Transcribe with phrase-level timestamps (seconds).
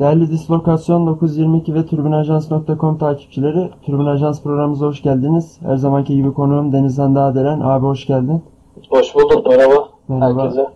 [0.00, 3.70] Değerli Dislokasyon 922 ve TürbünAjans.com takipçileri,
[4.08, 5.58] Ajans programımıza hoş geldiniz.
[5.62, 7.60] Her zamanki gibi konuğum Denizhan Dağdelen.
[7.60, 8.42] Abi hoş geldin.
[8.90, 10.42] Hoş bulduk, merhaba, Merhaba.
[10.42, 10.66] herkese.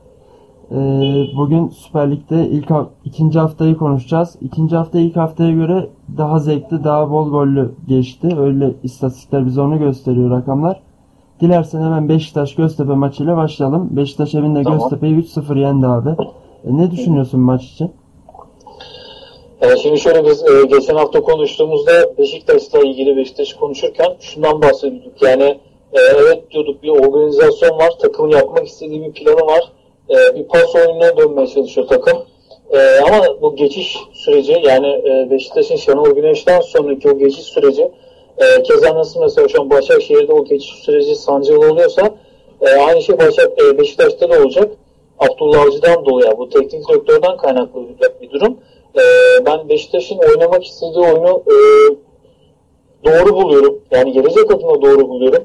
[0.71, 2.71] Ee, bugün Süper Lig'de ilk
[3.05, 4.37] ikinci haftayı konuşacağız.
[4.41, 5.89] İkinci hafta ilk haftaya göre
[6.19, 8.37] daha zevkli, daha bol gollü geçti.
[8.39, 10.81] Öyle istatistikler bize onu gösteriyor rakamlar.
[11.41, 13.89] Dilersen hemen Beşiktaş Göztepe maçıyla başlayalım.
[13.97, 14.79] Beşiktaş evinde Tamam.
[14.79, 16.11] Göztepe'yi 3-0 yendi abi.
[16.65, 17.91] E, ne düşünüyorsun maç için?
[19.65, 25.23] Ee, şimdi şöyle biz e, geçen hafta konuştuğumuzda Beşiktaş'la ilgili Beşiktaş konuşurken şundan bahsediyorduk.
[25.23, 25.61] Yani
[25.93, 29.73] e, evet diyorduk bir organizasyon var, takımın yapmak istediği bir planı var.
[30.11, 32.19] E, bir pas oyununa dönmeye çalışıyor takım.
[32.71, 37.91] E, ama bu geçiş süreci yani e, Beşiktaş'ın Şenol Güneş'ten sonraki o geçiş süreci
[38.39, 42.15] e, keza nasıl mesela şu an Başakşehir'de o geçiş süreci sancılı oluyorsa
[42.61, 44.73] e, aynı şey Başak, e, Beşiktaş'ta da olacak.
[45.19, 47.81] Abdullah Avcı'dan dolayı bu teknik direktörden kaynaklı
[48.21, 48.59] bir durum.
[48.97, 49.03] E,
[49.47, 51.55] ben Beşiktaş'ın oynamak istediği oyunu e,
[53.05, 53.81] doğru buluyorum.
[53.91, 55.45] Yani gelecek adına doğru buluyorum.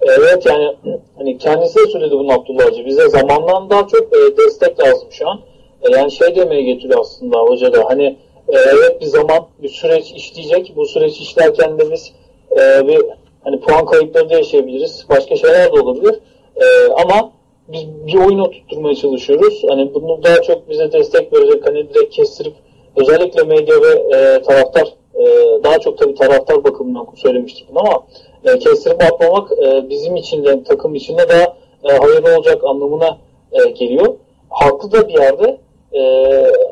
[0.00, 0.76] E, Evet yani
[1.18, 2.86] hani kendisi de söyledi bunu Abdullah Avcı.
[2.86, 5.40] Bize zamandan daha çok e, destek lazım şu an.
[5.82, 8.04] E, yani şey demeye getiriyor aslında hoca da hani
[8.48, 10.72] e, evet bir zaman bir süreç işleyecek.
[10.76, 12.12] Bu süreç işlerken de biz
[12.52, 13.02] e, bir
[13.44, 15.06] hani puan kayıpları da yaşayabiliriz.
[15.08, 16.20] Başka şeyler de olabilir.
[16.56, 16.64] E,
[17.02, 17.32] ama
[17.68, 19.62] biz bir oyun oturtmaya çalışıyoruz.
[19.68, 22.52] Hani bunu daha çok bize destek verecek hani direkt kestirip
[22.96, 25.24] özellikle medya ve e, taraftar e,
[25.64, 28.06] daha çok tabii taraftar bakımından söylemiştik bunu ama
[28.44, 33.18] e, kestirip atmamak e, bizim için de takım için de daha e, hayırlı olacak anlamına
[33.52, 34.14] e, geliyor.
[34.50, 35.58] Haklı da bir yerde
[35.92, 36.02] e,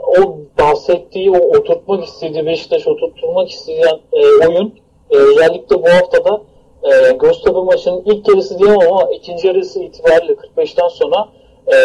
[0.07, 4.75] o bahsettiği, o oturtmak istediği Beşiktaş oturtturmak isteyen e, oyun
[5.11, 6.43] e, özellikle bu haftada
[6.83, 11.29] e, Göztepe maçının ilk yarısı diyemem ama ikinci yarısı itibariyle 45'ten sonra
[11.67, 11.77] e,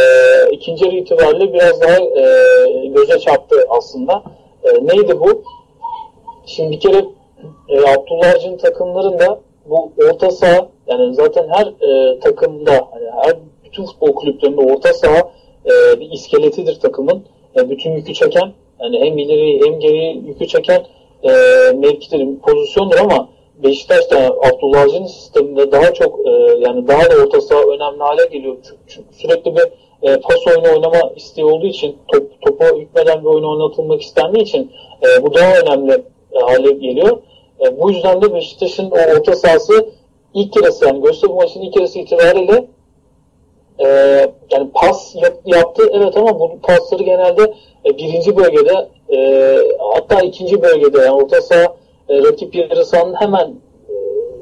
[0.52, 4.24] ikinci itibariyle biraz daha e, göze çarptı aslında.
[4.64, 5.44] E, neydi bu?
[6.46, 7.06] Şimdi bir kere
[7.70, 13.86] e, Abdullah Avcı'nın takımlarında bu orta saha yani zaten her e, takımda hani her bütün
[13.86, 15.32] futbol kulüplerinde orta saha
[15.66, 17.24] e, bir iskeletidir takımın.
[17.56, 20.86] E, bütün yükü çeken yani hem ileri hem geri yükü çeken
[21.24, 21.32] e,
[21.76, 23.30] mevkidir, pozisyondur ama
[23.64, 28.58] Beşiktaş'ta Abdullah Avcı'nın sisteminde daha çok e, yani daha da orta saha önemli hale geliyor.
[28.64, 29.64] Çünkü, çünkü sürekli bir
[30.02, 34.72] e, pas oyunu oynama isteği olduğu için top, topa hükmeden bir oyun oynatılmak istendiği için
[35.04, 37.18] e, bu daha önemli e, hale geliyor.
[37.66, 39.90] E, bu yüzden de Beşiktaş'ın o orta sahası
[40.34, 42.68] ilk yarısı yani Göztepe maçının ilk yarısı itibariyle
[43.80, 43.88] e,
[44.52, 47.54] yani pas yap- yaptı evet ama bu pasları genelde
[47.86, 49.58] e, birinci bölgede e,
[49.94, 51.76] hatta ikinci bölgede yani orta saha
[52.10, 53.56] e, rakip yarı sahanın hemen
[53.90, 53.94] e,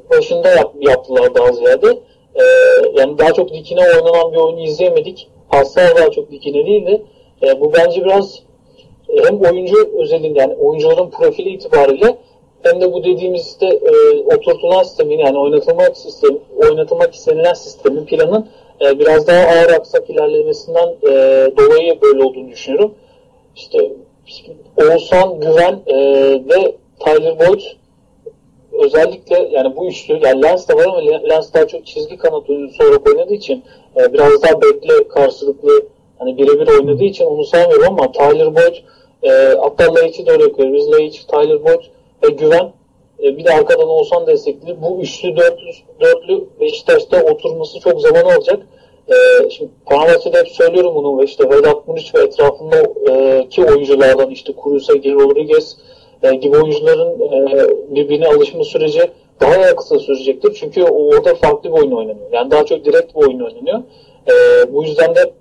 [0.09, 1.87] başında yap- yaptılar daha ziyade.
[2.35, 2.43] E,
[2.95, 5.29] yani daha çok dikine oynanan bir oyunu izleyemedik.
[5.49, 7.01] Paslar daha çok dikine değildi.
[7.43, 8.43] E, bu bence biraz
[9.09, 12.17] e, hem oyuncu özelinde yani oyuncuların profili itibariyle
[12.63, 13.91] hem de bu dediğimiz işte e,
[14.35, 18.49] oturtulan sistemin yani oynatılmak sistemi, oynatılmak istenilen sistemin planın
[18.81, 21.11] e, biraz daha ağır aksak ilerlemesinden e,
[21.57, 22.93] dolayı böyle olduğunu düşünüyorum.
[23.55, 23.91] İşte
[24.77, 25.95] Oğuzhan Güven e,
[26.33, 27.61] ve Tyler Boyd
[28.71, 32.83] özellikle yani bu üçlü yani Lens de var ama Lens daha çok çizgi kanat oyuncusu
[32.83, 33.63] olarak oynadığı için
[33.97, 35.87] e, biraz daha bekle karşılıklı
[36.19, 38.75] hani birebir oynadığı için onu saymıyorum ama Tyler Boyd
[39.23, 39.29] e,
[39.61, 40.91] hatta Laiç'i de örnek veririz.
[40.91, 41.81] Laiç, Tyler Boyd
[42.23, 42.73] ve Güven
[43.23, 44.81] e, bir de arkadan olsan destekli.
[44.81, 45.71] Bu üçlü dörtlü,
[46.01, 48.59] dörtlü Beşiktaş'ta oturması çok zaman alacak.
[49.07, 52.83] E, şimdi Fenerbahçe'de hep söylüyorum bunu ve işte Vedat Muriç ve etrafında
[53.49, 55.77] ki oyunculardan işte Kurus'a, Geri Rodriguez
[56.23, 59.11] e, gibi oyuncuların e, birbirine alışma süreci
[59.41, 60.53] daha ya kısa sürecektir.
[60.59, 62.31] Çünkü orada farklı bir oyun oynanıyor.
[62.31, 63.79] Yani daha çok direkt bir oyun oynanıyor.
[64.27, 64.33] E,
[64.73, 65.31] bu yüzden de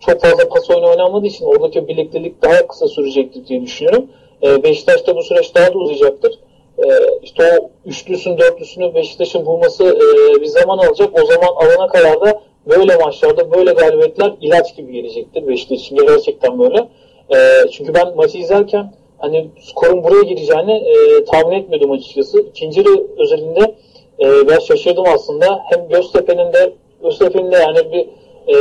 [0.00, 4.06] çok fazla pas oyunu oynanmadığı için oradaki birliktelik daha kısa sürecektir diye düşünüyorum.
[4.42, 6.38] E, Beşiktaş'ta bu süreç daha da uzayacaktır.
[6.78, 6.84] E,
[7.22, 11.22] işte o üçlüsünü dörtlüsünü Beşiktaş'ın bulması e, bir zaman alacak.
[11.22, 15.96] O zaman alana kadar da böyle maçlarda böyle galibiyetler ilaç gibi gelecektir Beşiktaş için.
[15.96, 16.88] Gerçekten böyle.
[17.34, 22.40] E, çünkü ben maçı izlerken hani skorun buraya gireceğini e, tahmin etmiyordum açıkçası.
[22.40, 23.74] İkinci yarı özelinde
[24.20, 25.60] e, biraz şaşırdım aslında.
[25.70, 26.72] Hem Göztepe'nin de
[27.02, 28.08] Göztepe'nin de yani bir
[28.54, 28.56] e,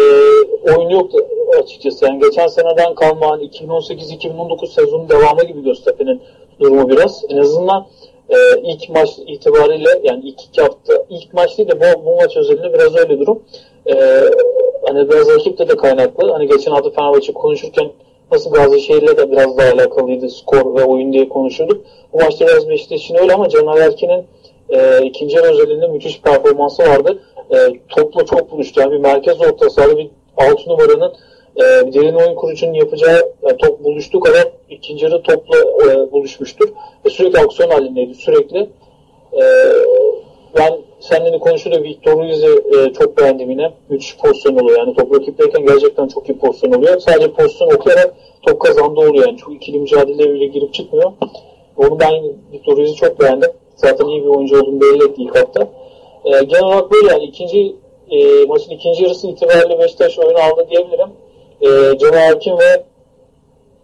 [0.75, 1.18] oyun yoktu
[1.63, 2.06] açıkçası.
[2.06, 6.22] Yani geçen seneden kalma hani 2018-2019 sezonun devamı gibi Göztepe'nin
[6.60, 7.24] durumu biraz.
[7.30, 7.88] En azından
[8.30, 12.38] e, ilk maç itibariyle yani ilk iki hafta ilk maç değil de bu, bu maç
[12.38, 13.44] özelinde biraz öyle durum.
[13.88, 13.94] E,
[14.88, 16.31] hani biraz rakiple de kaynaklı.
[16.31, 17.92] Hani geçen hafta Fenerbahçe konuşurken
[18.33, 21.85] nasıl Gazişehir'le de biraz daha alakalıydı skor ve oyun diye konuşuyorduk.
[22.13, 24.25] Bu maçta biraz Beşiktaş'ın öyle ama Caner Erkin'in
[24.69, 27.19] e, ikinci yarı özelinde müthiş performansı vardı.
[27.51, 27.57] E,
[27.89, 28.81] topla çok buluştu.
[28.81, 31.13] Yani bir merkez orta sahada bir 6 numaranın
[31.56, 31.62] e,
[31.94, 36.69] derin oyun kurucunun yapacağı e, top buluştuğu kadar ikinci yarı topla e, buluşmuştur.
[37.06, 38.15] Ve sürekli aksiyon halindeydi.
[38.15, 38.69] Sürekli.
[39.33, 39.44] E,
[40.57, 43.73] ben seninle konuşuyordu Victor Ruiz'i e, çok beğendim yine.
[43.89, 44.79] Müthiş pozisyon oluyor.
[44.79, 47.00] Yani top rakipteyken gerçekten çok iyi pozisyon oluyor.
[47.00, 49.27] Sadece pozisyon okuyarak top kazandı oluyor.
[49.27, 51.11] Yani çok ikili mücadeleye bile girip çıkmıyor.
[51.77, 53.51] Onu ben Victor Ruiz'i çok beğendim.
[53.75, 55.67] Zaten iyi bir oyuncu olduğunu belli etti ilk hafta.
[56.25, 57.75] E, genel olarak böyle yani ikinci
[58.11, 61.09] e, maçın ikinci yarısı itibariyle Beşiktaş oyunu aldı diyebilirim.
[61.61, 62.83] E, Cemal Erkin ve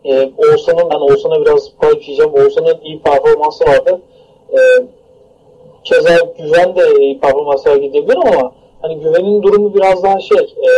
[0.06, 2.34] e, Oğuzhan'ın, ben Oğuzhan'a biraz pay diyeceğim.
[2.34, 4.02] Oğuzhan'ın iyi performansı vardı.
[4.52, 4.60] E,
[5.90, 8.52] keza Güven de iyi performans sergileyebilir ama
[8.82, 10.70] hani Güven'in durumu biraz daha şey e,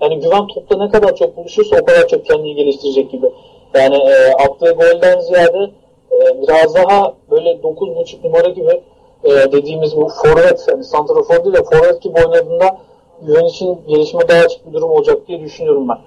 [0.00, 3.26] yani Güven topla ne kadar çok buluşursa o kadar çok kendini geliştirecek gibi.
[3.74, 5.70] Yani e, attığı golden ziyade
[6.12, 8.80] e, biraz daha böyle 9.5 numara gibi
[9.24, 12.78] e, dediğimiz bu forvet, yani santrafor değil de forvet gibi oynadığında
[13.26, 15.98] Güven için gelişme daha açık bir durum olacak diye düşünüyorum ben.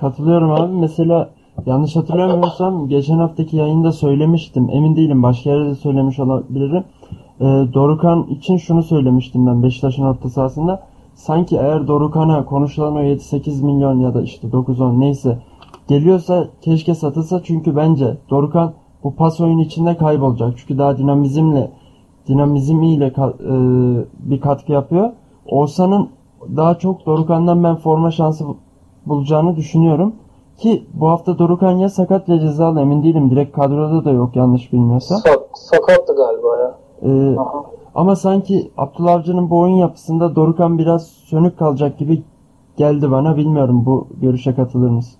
[0.00, 0.72] Katılıyorum abi.
[0.72, 1.30] Mesela
[1.66, 4.70] yanlış hatırlamıyorsam geçen haftaki yayında söylemiştim.
[4.72, 5.22] Emin değilim.
[5.22, 6.84] Başka yerde de söylemiş olabilirim.
[7.44, 10.82] Ee, Dorukan için şunu söylemiştim ben Beşiktaş'ın orta sahasında.
[11.14, 15.38] Sanki eğer Dorukan'a konuşulan o 7-8 milyon ya da işte 9-10 neyse
[15.88, 18.72] geliyorsa keşke satılsa çünkü bence Dorukan
[19.04, 20.54] bu pas oyunu içinde kaybolacak.
[20.56, 21.70] Çünkü daha dinamizmle
[22.28, 25.10] dinamizmiyle ka- e, bir katkı yapıyor.
[25.46, 26.08] Oğuzhan'ın
[26.56, 28.56] daha çok Dorukan'dan ben forma şansı bu-
[29.06, 30.14] bulacağını düşünüyorum.
[30.58, 33.30] Ki bu hafta Dorukan ya sakat ya cezalı emin değilim.
[33.30, 35.18] Direkt kadroda da yok yanlış bilmiyorsam.
[35.18, 36.74] Sak, sakattı galiba ya.
[37.04, 37.36] Ee,
[37.94, 42.22] ama sanki Abdullah Avcı'nın bu oyun yapısında Dorukan biraz sönük kalacak gibi
[42.76, 43.36] geldi bana.
[43.36, 45.18] Bilmiyorum bu görüşe katılır mısın?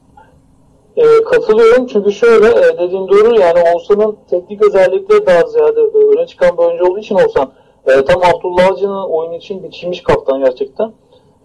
[0.96, 6.26] E, katılıyorum çünkü şöyle e, dediğin doğru yani Oğuzhan'ın teknik özellikleri daha ziyade e, öne
[6.26, 7.50] çıkan bir oyuncu olduğu için Oğuzhan
[7.87, 10.92] e, tam Abdullah Avcı'nın oyun için biçilmiş kaptan gerçekten.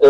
[0.01, 0.07] E,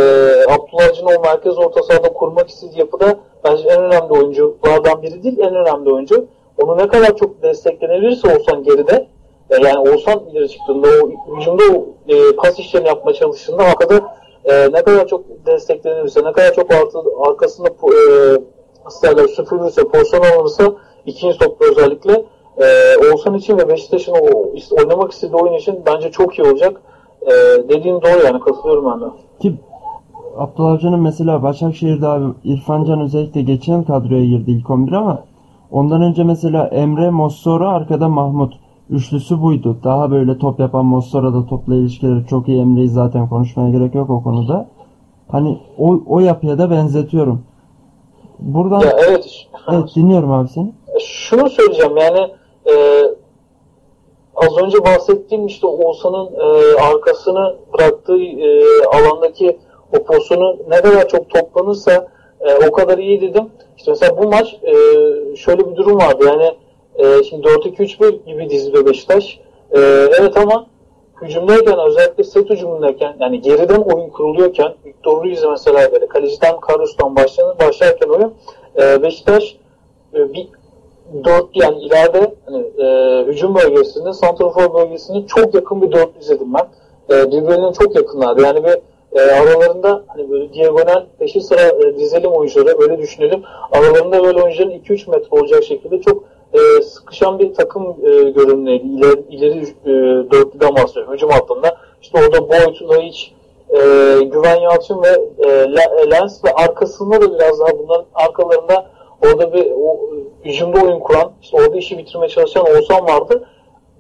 [0.50, 5.40] Abdullah Avcı'nın o merkez orta sahada kurmak istediği yapıda bence en önemli oyunculardan biri değil
[5.40, 6.26] en önemli oyuncu.
[6.64, 9.08] Onu ne kadar çok desteklenebilirse Oğuzhan geride
[9.50, 14.02] yani Oğuzhan ileri çıktığında o hücumda o e, pas işlerini yapmaya çalıştığında arkada
[14.46, 17.96] e, ne kadar çok desteklenirse ne kadar çok artı, arkasında e,
[18.86, 20.74] askerler süpürürse, pozisyon alınırsa
[21.06, 22.26] ikinci topla özellikle
[22.58, 22.66] e,
[22.98, 26.82] Oğuzhan için ve Beşiktaş'ın o, oynamak istediği oyun için bence çok iyi olacak.
[27.22, 27.32] E,
[27.70, 29.06] dediğin doğru yani katılıyorum ben de.
[29.40, 29.54] Ki
[30.38, 35.24] Abdullah Avcı'nın mesela Başakşehir'de abi İrfan Can özellikle geçen kadroya girdi ilk 11 ama
[35.72, 38.54] ondan önce mesela Emre, Mossoro, arkada Mahmut.
[38.90, 39.78] Üçlüsü buydu.
[39.84, 42.62] Daha böyle top yapan Mossoro da topla ilişkileri çok iyi.
[42.62, 44.70] Emre'yi zaten konuşmaya gerek yok o konuda.
[45.28, 47.44] Hani o, o yapıya da benzetiyorum.
[48.40, 49.48] Buradan Ya evet.
[49.72, 50.74] evet dinliyorum abi seni.
[51.00, 52.20] Şunu söyleyeceğim yani
[52.66, 52.74] e,
[54.36, 59.60] az önce bahsettiğim işte Oğuzhan'ın e, arkasını bıraktığı e, alandaki
[60.00, 62.08] o pozisyonu ne kadar çok toplanırsa
[62.40, 63.50] e, o kadar iyi dedim.
[63.78, 64.74] İşte mesela bu maç e,
[65.36, 66.52] şöyle bir durum vardı yani
[67.00, 69.40] e, şimdi 4-2-3-1 gibi dizide Beşiktaş.
[69.72, 69.80] E,
[70.20, 70.68] evet ama
[71.22, 77.56] hücumdayken özellikle set hücumundayken yani geriden oyun kuruluyorken Victor Ruiz mesela böyle kaleciden Carlos'tan başlayan,
[77.60, 78.34] başlarken oyun
[78.82, 79.58] e, Beşiktaş
[80.14, 80.48] e, bir
[81.24, 86.68] dört yani ileride hani, e, hücum bölgesinde, santrafor bölgesinde çok yakın bir dörtlü izledim ben.
[87.16, 88.42] E, birbirlerine çok yakınlardı.
[88.42, 88.78] Yani bir
[89.20, 93.44] e, aralarında hani böyle diagonal peşi sıra e, dizelim oyuncuları böyle düşünelim.
[93.72, 96.24] Aralarında böyle oyuncuların 2-3 metre olacak şekilde çok
[96.54, 98.84] e, sıkışan bir takım e, görünümüydü.
[98.84, 99.92] İleri, ileri e,
[100.32, 101.14] dörtlüden bahsediyorum.
[101.14, 101.78] Hücum hattında.
[102.02, 103.34] İşte orada Boyd, Laiç,
[103.70, 103.78] e,
[104.24, 105.74] Güven Yalçın ve e,
[106.12, 108.86] Lens ve arkasında da biraz daha bunların arkalarında
[109.26, 110.00] orada bir o,
[110.46, 113.48] hücumda oyun kuran, işte orada işi bitirmeye çalışan Oğuzhan vardı.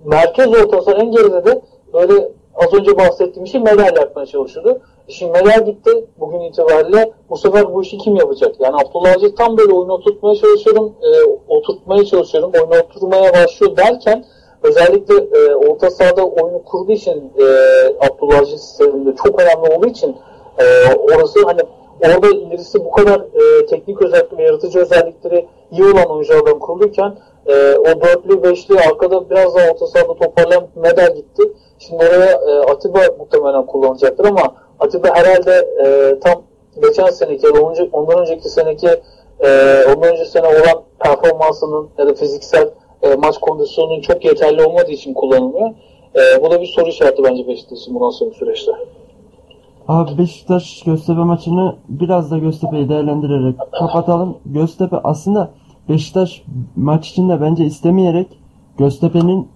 [0.06, 1.62] Merkez ortası en geride de
[1.94, 4.82] böyle az önce bahsettiğim şey Medel yapmaya çalışıyordu.
[5.10, 7.12] Medel gitti bugün itibariyle.
[7.30, 8.56] Bu sefer bu işi kim yapacak?
[8.60, 11.10] Yani Abdullah Avcı tam böyle oyunu oturtmaya çalışıyorum, e,
[11.48, 14.25] oturtmaya çalışıyorum, oyunu oturmaya başlıyor derken
[14.63, 17.44] özellikle e, orta sahada oyunu kurduğu için e,
[18.08, 20.16] Abdullah Avcı sisteminde çok önemli olduğu için
[20.58, 21.62] e, orası hani
[22.01, 27.75] orada ilerisi bu kadar e, teknik özellik ve yaratıcı özellikleri iyi olan oyunculardan kurulurken e,
[27.78, 31.44] o dörtlü, beşli arkada biraz daha orta sahada toparlayan Medel gitti.
[31.80, 36.42] Şimdi oraya e, Atiba muhtemelen kullanacaktır ama Atiba herhalde e, tam
[36.82, 38.88] geçen seneki ya da onca, ondan önceki seneki
[39.40, 39.48] e,
[39.96, 42.70] ondan önceki sene olan performansının ya da fiziksel
[43.02, 45.70] e, maç kondisyonunun çok yeterli olmadığı için kullanılmıyor.
[46.16, 48.72] E, bu da bir soru işareti bence Beşiktaş'ın bundan sonraki süreçte.
[49.88, 54.38] Abi Beşiktaş Göztepe maçını biraz da Göztepe'yi değerlendirerek kapatalım.
[54.46, 55.52] Göztepe aslında
[55.90, 56.44] Beşiktaş
[56.76, 58.28] maç içinde bence istemeyerek
[58.78, 59.48] Göztepe'nin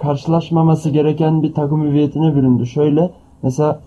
[0.00, 2.66] karşılaşmaması gereken bir takım hüviyetine büründü.
[2.66, 3.10] Şöyle
[3.42, 3.80] mesela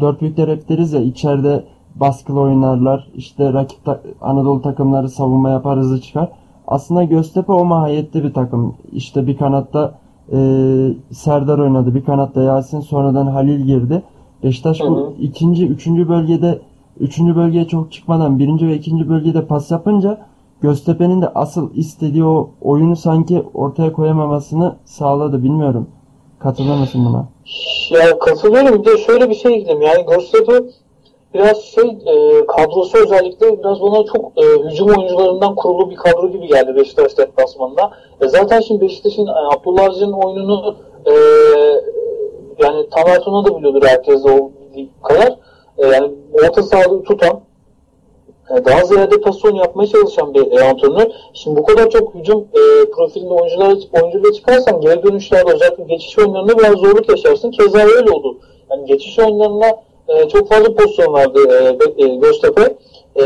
[0.00, 1.64] dört büyükler hep deriz ya içeride
[1.94, 3.08] baskılı oynarlar.
[3.14, 6.28] İşte rakip ta- Anadolu takımları savunma yapar hızlı çıkar.
[6.66, 8.74] Aslında Göztepe o mahiyette bir takım.
[8.92, 9.94] İşte bir kanatta
[10.32, 10.38] e,
[11.10, 11.94] Serdar oynadı.
[11.94, 14.02] Bir kanatta Yasin sonradan Halil girdi.
[14.42, 15.12] Beşiktaş Hı bu hı.
[15.20, 16.58] ikinci, üçüncü bölgede
[17.00, 20.18] üçüncü bölgeye çok çıkmadan birinci ve ikinci bölgede pas yapınca
[20.60, 25.42] Göztepe'nin de asıl istediği o oyunu sanki ortaya koyamamasını sağladı.
[25.42, 25.88] Bilmiyorum.
[26.38, 27.28] Katılır mısın buna?
[28.00, 28.80] Ya katılıyorum.
[28.80, 29.82] Bir de şöyle bir şey ekledim.
[29.82, 30.52] Yani Göztepe
[31.34, 36.46] biraz şey e, kadrosu özellikle biraz bana çok e, hücum oyuncularından kurulu bir kadro gibi
[36.46, 37.90] geldi Beşiktaş deplasmanında.
[38.20, 41.12] E, zaten şimdi Beşiktaş'ın e, Abdullah Avcı'nın oyununu e,
[42.64, 44.50] yani Tamer da biliyordur herkes o
[45.02, 45.36] kadar.
[45.78, 47.40] E, yani orta sahada tutan
[48.50, 51.06] daha ziyade pasyon yapmaya çalışan bir e, antrenör.
[51.34, 56.58] Şimdi bu kadar çok hücum e, profilinde oyuncular oyuncuyla çıkarsan geri dönüşlerde özellikle geçiş oyunlarında
[56.58, 57.50] biraz zorluk yaşarsın.
[57.50, 58.38] Keza öyle oldu.
[58.70, 59.66] Yani geçiş oyunlarına
[60.08, 61.38] e, çok fazla pozisyon verdi
[61.98, 62.76] e, e, Göztepe.
[63.16, 63.22] E,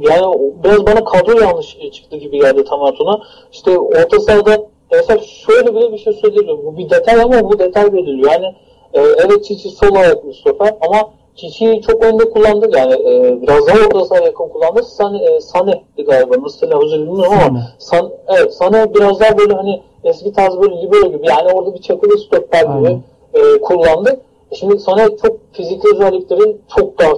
[0.00, 3.20] yani biraz bana kadro yanlış e, çıktı gibi geldi Tamatuna.
[3.52, 6.58] İşte orta sahada mesela şöyle bile bir şey söyleyebilirim.
[6.64, 8.32] Bu bir detay ama bu detay veriliyor.
[8.32, 8.46] Yani
[8.94, 12.70] e, evet Çiçi sol ayaklı stoper ama Çiçi'yi çok önde kullandı.
[12.76, 14.82] Yani e, biraz daha orta sahaya yakın kullandı.
[14.82, 16.42] Sane, e, Sane'di galiba.
[16.42, 17.60] Nasıl telaffuz edilmiyor ama.
[17.78, 21.28] San, evet, Sane biraz daha böyle hani eski tarz böyle libero gibi.
[21.28, 22.98] Yani orada bir çakılı stoper gibi
[23.34, 24.20] e, kullandı.
[24.52, 27.12] Şimdi Sane çok fizikli özellikleri çok daha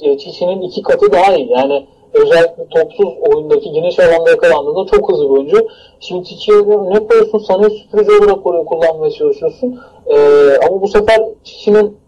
[0.00, 1.50] e, Çiçi'nin iki katı daha iyi.
[1.50, 5.68] Yani özellikle topsuz oyundaki geniş alanda yakalandığında çok hızlı bir oyuncu.
[6.00, 7.38] Şimdi Çiçi'ye ne koyuyorsun?
[7.38, 9.80] Sane'yi süpürücü olarak oraya kullanmaya çalışıyorsun.
[10.06, 10.16] E,
[10.68, 12.01] ama bu sefer Çiçi'nin top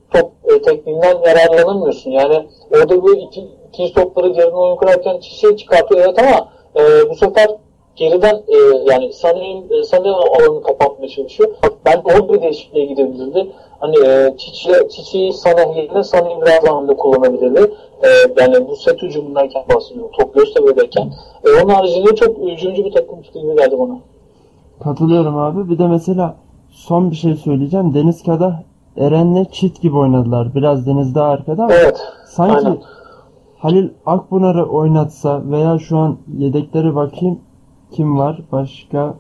[0.45, 2.11] e, tekniğinden yararlanamıyorsun.
[2.11, 7.15] Yani orada bir iki, ikinci topları geriden oyun kurarken Çiçi'yi çıkartıyor evet ama e, bu
[7.15, 7.49] sefer
[7.97, 8.57] geriden e,
[8.91, 11.51] yani Sané'nin e, Sané alanını kapatmaya çalışıyor.
[11.85, 13.53] Ben orada bir değişikliğe gidebilirdi.
[13.81, 17.73] Hani e, Çiçi, Çiçi'yi Sané yerine Sané'yi biraz önde kullanabilirdi.
[18.03, 18.09] E,
[18.41, 20.11] yani bu set hücumundayken bahsediyorum.
[20.19, 21.13] Top Göztepe'deyken.
[21.45, 23.99] E, onun haricinde çok hücumcu bir takım gibi geldi bana.
[24.85, 25.71] Katılıyorum abi.
[25.71, 26.37] Bir de mesela
[26.71, 27.95] son bir şey söyleyeceğim.
[27.95, 28.63] Deniz Kadah
[28.97, 30.55] Eren'le çift gibi oynadılar.
[30.55, 32.01] Biraz Deniz daha arkada ama Evet.
[32.27, 32.79] sanki aynen.
[33.59, 37.39] Halil Akpınar'ı oynatsa veya şu an yedekleri bakayım
[37.91, 39.15] kim var başka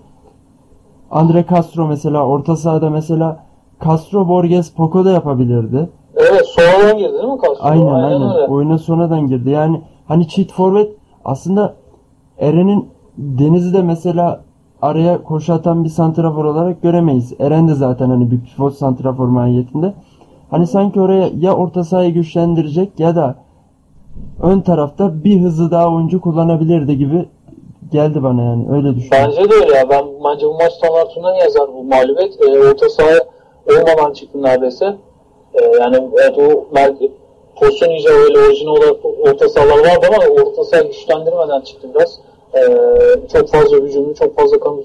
[1.10, 3.44] Andre Castro mesela orta sahada mesela
[3.84, 5.88] Castro Borges Poco da yapabilirdi.
[6.16, 7.64] Evet sonradan girdi değil mi Castro?
[7.64, 8.22] Aynen aynen.
[8.22, 8.46] öyle.
[8.52, 9.50] Oyuna sonradan girdi.
[9.50, 10.92] Yani hani çift forvet
[11.24, 11.74] aslında
[12.38, 12.88] Eren'in
[13.18, 14.43] Deniz'i de mesela
[14.84, 17.32] araya koşu atan bir santrafor olarak göremeyiz.
[17.40, 19.94] Eren de zaten hani bir pivot santrafor mahiyetinde.
[20.50, 23.34] Hani sanki oraya ya orta sahayı güçlendirecek ya da
[24.42, 27.28] ön tarafta bir hızlı daha oyuncu kullanabilirdi gibi
[27.92, 28.66] geldi bana yani.
[28.70, 29.34] Öyle düşünüyorum.
[29.38, 29.90] Bence de öyle ya.
[29.90, 32.42] Ben bence bu maç standartından yazar bu mağlubiyet.
[32.42, 33.18] E, orta saha
[33.70, 34.96] olmadan çıktı neredeyse.
[35.54, 37.12] E, yani evet o belki
[37.56, 42.18] pozisyon iyice öyle orijinal olarak orta sahalar vardı ama orta saha güçlendirmeden çıktı biraz.
[42.56, 42.62] E,
[43.32, 44.84] çok fazla hücumlu, çok fazla kanat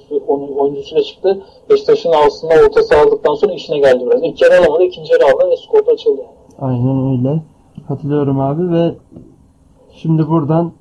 [0.58, 1.42] oyuncusuyla çıktı.
[1.70, 4.24] Beşiktaş'ın aslında orta saha aldıktan sonra işine geldi biraz.
[4.24, 6.22] İlk yarı alamadı, ikinci yarı aldı ve skor açıldı.
[6.60, 7.42] Aynen öyle.
[7.88, 8.92] Katılıyorum abi ve
[9.94, 10.72] şimdi buradan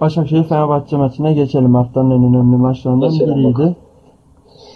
[0.00, 1.74] Başakşehir Fenerbahçe maçına geçelim.
[1.74, 3.76] Haftanın en önemli maçlarından Geçelim biriydi.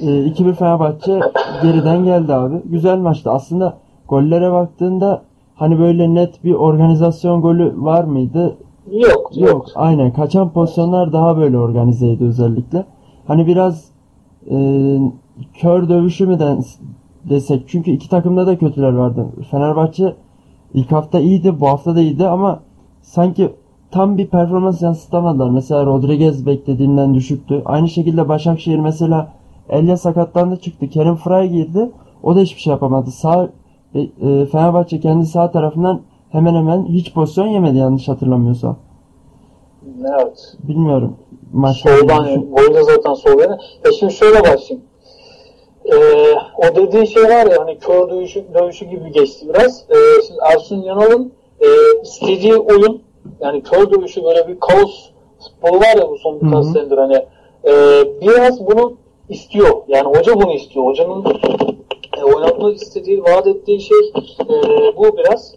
[0.01, 1.21] Ee, 2-1 Fenerbahçe
[1.63, 2.63] geriden geldi abi.
[2.65, 3.31] Güzel maçtı.
[3.31, 3.77] Aslında
[4.09, 5.23] gollere baktığında
[5.55, 8.57] hani böyle net bir organizasyon golü var mıydı?
[8.93, 9.37] Yok, yok.
[9.37, 9.67] Yok.
[9.75, 10.13] Aynen.
[10.13, 12.85] Kaçan pozisyonlar daha böyle organizeydi özellikle.
[13.27, 13.85] Hani biraz
[14.51, 14.57] e,
[15.55, 16.65] kör dövüşü mü den-
[17.25, 17.69] desek.
[17.69, 19.27] Çünkü iki takımda da kötüler vardı.
[19.51, 20.15] Fenerbahçe
[20.75, 21.61] ilk hafta iyiydi.
[21.61, 22.61] Bu hafta da iyiydi ama
[23.03, 23.53] sanki
[23.91, 25.51] tam bir performans yansıtamadılar.
[25.51, 27.63] Mesela Rodriguez beklediğinden düşüktü.
[27.65, 29.33] Aynı şekilde Başakşehir mesela
[29.69, 30.89] Elle sakatlandı çıktı.
[30.89, 31.91] Kerim Fry girdi.
[32.23, 33.11] O da hiçbir şey yapamadı.
[33.11, 33.49] Sağ
[33.95, 36.01] e, e, Fenerbahçe kendi sağ tarafından
[36.37, 38.77] hemen hemen hiç pozisyon yemedi yanlış hatırlamıyorsam.
[40.01, 40.57] Evet.
[40.69, 41.17] Bilmiyorum.
[41.53, 42.27] Maçta Soldan
[42.75, 43.59] de zaten sol yana.
[43.85, 44.87] E şimdi şöyle başlayayım.
[45.85, 45.97] Ee,
[46.57, 49.85] o dediği şey var ya hani kör dövüşü, dövüşü gibi geçti biraz.
[49.91, 51.67] Ee, şimdi Ersun Yanal'ın e,
[52.03, 53.03] istediği oyun
[53.41, 57.17] yani kör dövüşü böyle bir kaos futbolu var ya bu son birkaç senedir hani
[57.65, 57.73] e,
[58.21, 58.97] biraz bunu
[59.29, 59.77] istiyor.
[59.89, 60.87] Yani hoca bunu istiyor.
[60.87, 61.25] Hocanın
[62.19, 63.99] e, oynatmak istediği, vaat ettiği şey
[64.41, 64.57] e,
[64.97, 65.55] bu biraz.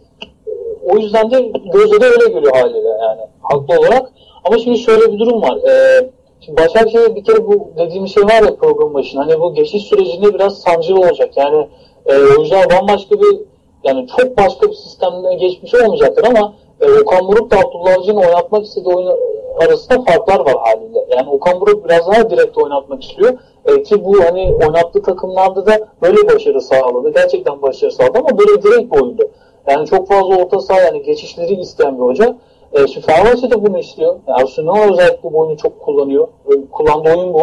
[0.89, 4.11] O yüzden de gözde de öyle görüyor haliyle yani haklı olarak.
[4.43, 5.57] Ama şimdi şöyle bir durum var.
[5.57, 6.05] E,
[6.41, 9.21] şimdi Başakşehir bir kere bu dediğim şey var ya program başında.
[9.21, 11.37] Hani bu geçiş sürecinde biraz sancılı olacak.
[11.37, 11.67] Yani
[12.05, 13.39] e, oyuncular bambaşka bir
[13.83, 18.65] yani çok başka bir sistemden geçmiş olmayacaktır ama e, Okan Buruk da Abdullah Avcı'nın oynatmak
[18.65, 19.11] istediği oyun
[19.59, 21.05] arasında farklar var haliyle.
[21.17, 23.37] Yani Okan Buruk biraz daha direkt oynatmak istiyor.
[23.65, 27.13] E, ki bu hani oynattığı takımlarda da böyle başarı sağladı.
[27.13, 29.29] Gerçekten başarı sağladı ama böyle direkt bir oyundu.
[29.67, 32.37] Yani çok fazla orta saha yani geçişleri isteyen bir hoca.
[32.73, 34.19] E, şimdi Fenerbahçe de bunu istiyor.
[34.27, 36.27] Arsenal özellikle bu oyunu çok kullanıyor.
[36.27, 37.41] E, kullandığı oyun bu.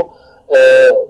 [0.51, 0.59] E,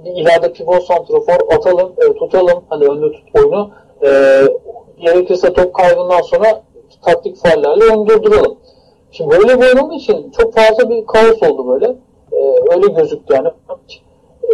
[0.05, 2.65] bir ileride pivot santrofor atalım, e, tutalım.
[2.69, 3.71] Hani önde tut oyunu.
[4.05, 4.41] E,
[5.01, 6.63] gerekirse top kaybından sonra
[7.03, 8.57] taktik faallerle onu durduralım.
[9.11, 11.87] Şimdi böyle bir oyun için çok fazla bir kaos oldu böyle.
[12.33, 12.39] E,
[12.75, 13.49] öyle gözüktü yani.
[13.49, 14.53] E,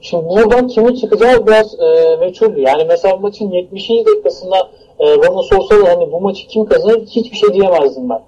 [0.00, 2.60] şimdi buradan kimin çıkacağı biraz e, meçhuldü.
[2.60, 3.90] Yani mesela maçın 70.
[3.90, 4.56] dakikasında
[5.00, 8.22] e, bana sorsalar hani bu maçı kim kazanır hiçbir şey diyemezdim ben.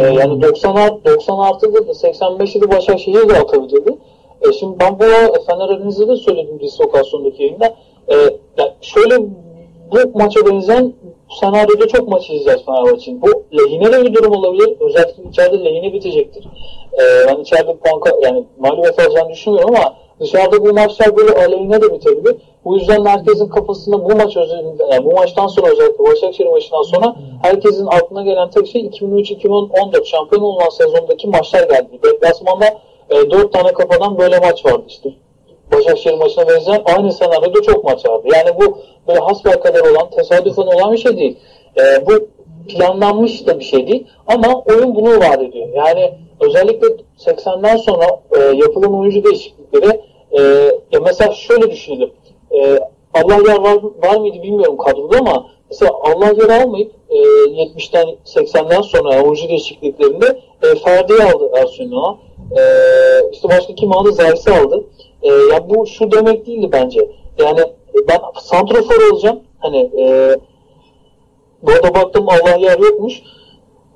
[0.00, 3.98] E, yani 90 art, 90 artıda da 85'i de Başakşehir de atabilirdi.
[4.48, 5.04] E, şimdi ben bu
[5.46, 7.74] Fener Areniz'de de söyledim dislokasyondaki yayında.
[8.08, 8.14] E,
[8.58, 9.18] yani şöyle
[9.92, 10.92] bu maça benzeyen
[11.40, 13.22] senaryoda çok maç izleyeceğiz Fenerbahçe'nin.
[13.22, 14.76] Bu lehine de bir durum olabilir.
[14.80, 16.44] Özellikle içeride lehine bitecektir.
[16.92, 21.92] Ee, ben içeride puan yani mağlubiyet alacağını düşünmüyorum ama dışarıda bu maçlar böyle aleyhine de
[21.92, 22.36] bitebilir.
[22.64, 27.16] Bu yüzden herkesin kafasında bu maç özelinde, yani bu maçtan sonra özellikle Başakşehir maçından sonra
[27.42, 31.98] herkesin aklına gelen tek şey 2003-2014 şampiyon olan sezondaki maçlar geldi.
[32.02, 32.66] Deplasmanda
[33.10, 35.10] e, 4 tane kafadan böyle maç vardı işte.
[35.72, 38.28] Başakşehir maçına benzeyen aynı senaryoda çok maç vardı.
[38.34, 38.78] Yani bu
[39.08, 41.36] böyle hasbelkader olan, tesadüfen olan bir şey değil.
[41.76, 42.28] E, bu
[42.68, 44.06] planlanmış da bir şey değil.
[44.26, 45.68] Ama oyun bunu vaat ediyor.
[45.74, 46.86] Yani özellikle
[47.18, 48.06] 80'den sonra
[48.36, 50.00] e, yapılan oyuncu değişiklikleri
[50.32, 50.40] e,
[50.92, 52.10] ya mesela şöyle düşünelim.
[52.54, 52.78] E,
[53.14, 58.80] Allah yer var, var mıydı bilmiyorum kadroda ama mesela Allah yer almayıp e, 70'ten 80'den
[58.80, 62.18] sonra oyuncu değişikliklerinde e, Ferdi'yi aldı Ersun'a.
[62.56, 62.62] E,
[63.32, 64.12] işte başka kim aldı?
[64.12, 64.84] Zayis'i aldı.
[65.22, 67.10] E, ya bu şu demek değildi bence.
[67.38, 67.60] Yani
[68.08, 69.40] ben santrofor olacağım.
[69.58, 70.36] Hani e,
[71.62, 73.22] burada baktım Allah yer yokmuş.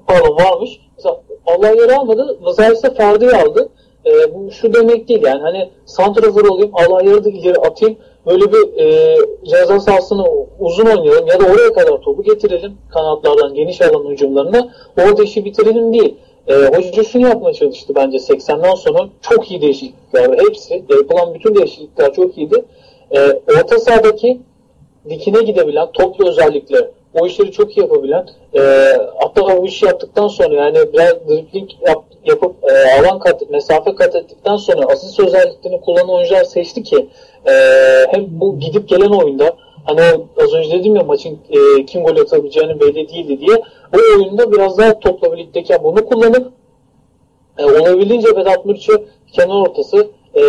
[0.07, 0.81] Pardon varmış.
[0.97, 2.39] Mesela Allah yer almadı.
[2.53, 3.69] Zayis'e Ferdi'yi aldı.
[4.07, 8.85] E, bu şu demek değil yani hani santrafor olayım Allah de ileri atayım böyle bir
[8.85, 10.25] e, ceza sahasını
[10.59, 15.93] uzun oynayalım ya da oraya kadar topu getirelim kanatlardan geniş alan hücumlarına orada işi bitirelim
[15.93, 16.15] değil.
[16.49, 22.13] E, hoca şunu yapmaya çalıştı bence 80'den sonra çok iyi değişiklikler hepsi yapılan bütün değişiklikler
[22.13, 22.65] çok iyiydi.
[23.11, 24.41] E, orta sahadaki
[25.09, 28.61] dikine gidebilen toplu özellikle o işleri çok iyi yapabilen e,
[29.23, 34.15] hatta o işi yaptıktan sonra yani biraz dribling yap, yapıp e, alan kat, mesafe kat
[34.15, 37.09] ettikten sonra asist özelliklerini kullanan oyuncular seçti ki
[37.47, 37.53] e,
[38.11, 40.01] hem bu gidip gelen oyunda hani
[40.43, 43.57] az önce dedim ya maçın e, kim gol atabileceğinin belli değildi diye
[43.97, 46.53] o oyunda biraz daha topla birlikteyken bunu kullanıp
[47.59, 50.43] e, olabildiğince Vedat Mürç'ü kenar ortası e,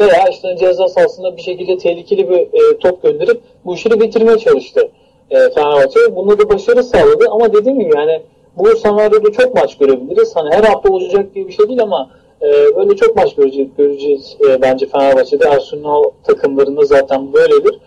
[0.00, 4.88] veya işte ceza sahasında bir şekilde tehlikeli bir e, top gönderip bu işi bitirmeye çalıştı
[5.30, 6.16] e, Fenerbahçe.
[6.16, 8.22] Bunda da başarı sağladı ama dediğim gibi yani
[8.56, 10.36] bu senaryoda çok maç görebiliriz.
[10.36, 12.10] Hani her hafta olacak diye bir şey değil ama
[12.42, 15.48] e, böyle çok maç göreceğiz, göreceğiz e, bence Fenerbahçe'de.
[15.48, 17.78] Arsenal takımlarında zaten böyledir.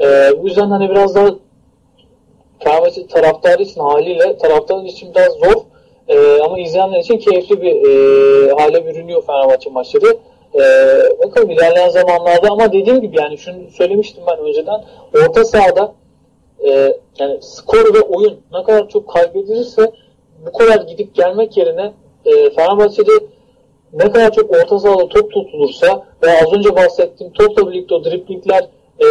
[0.00, 0.06] E,
[0.42, 1.28] bu yüzden hani biraz daha
[2.58, 5.62] Fenerbahçe taraftarı için haliyle taraftarın için biraz zor
[6.08, 10.16] e, ama izleyenler için keyifli bir e, hale bürünüyor Fenerbahçe maçları.
[10.54, 10.60] E,
[11.24, 14.84] bakalım ilerleyen zamanlarda ama dediğim gibi yani şunu söylemiştim ben önceden
[15.14, 15.92] orta sahada
[16.68, 16.70] e,
[17.18, 19.92] yani skor ve oyun ne kadar çok kaybedilirse
[20.46, 21.92] bu kadar gidip gelmek yerine
[22.24, 23.12] e, Fenerbahçe'de
[23.92, 28.68] ne kadar çok orta sahada top tutulursa ve az önce bahsettiğim topla birlikte o driplingler
[29.00, 29.06] e,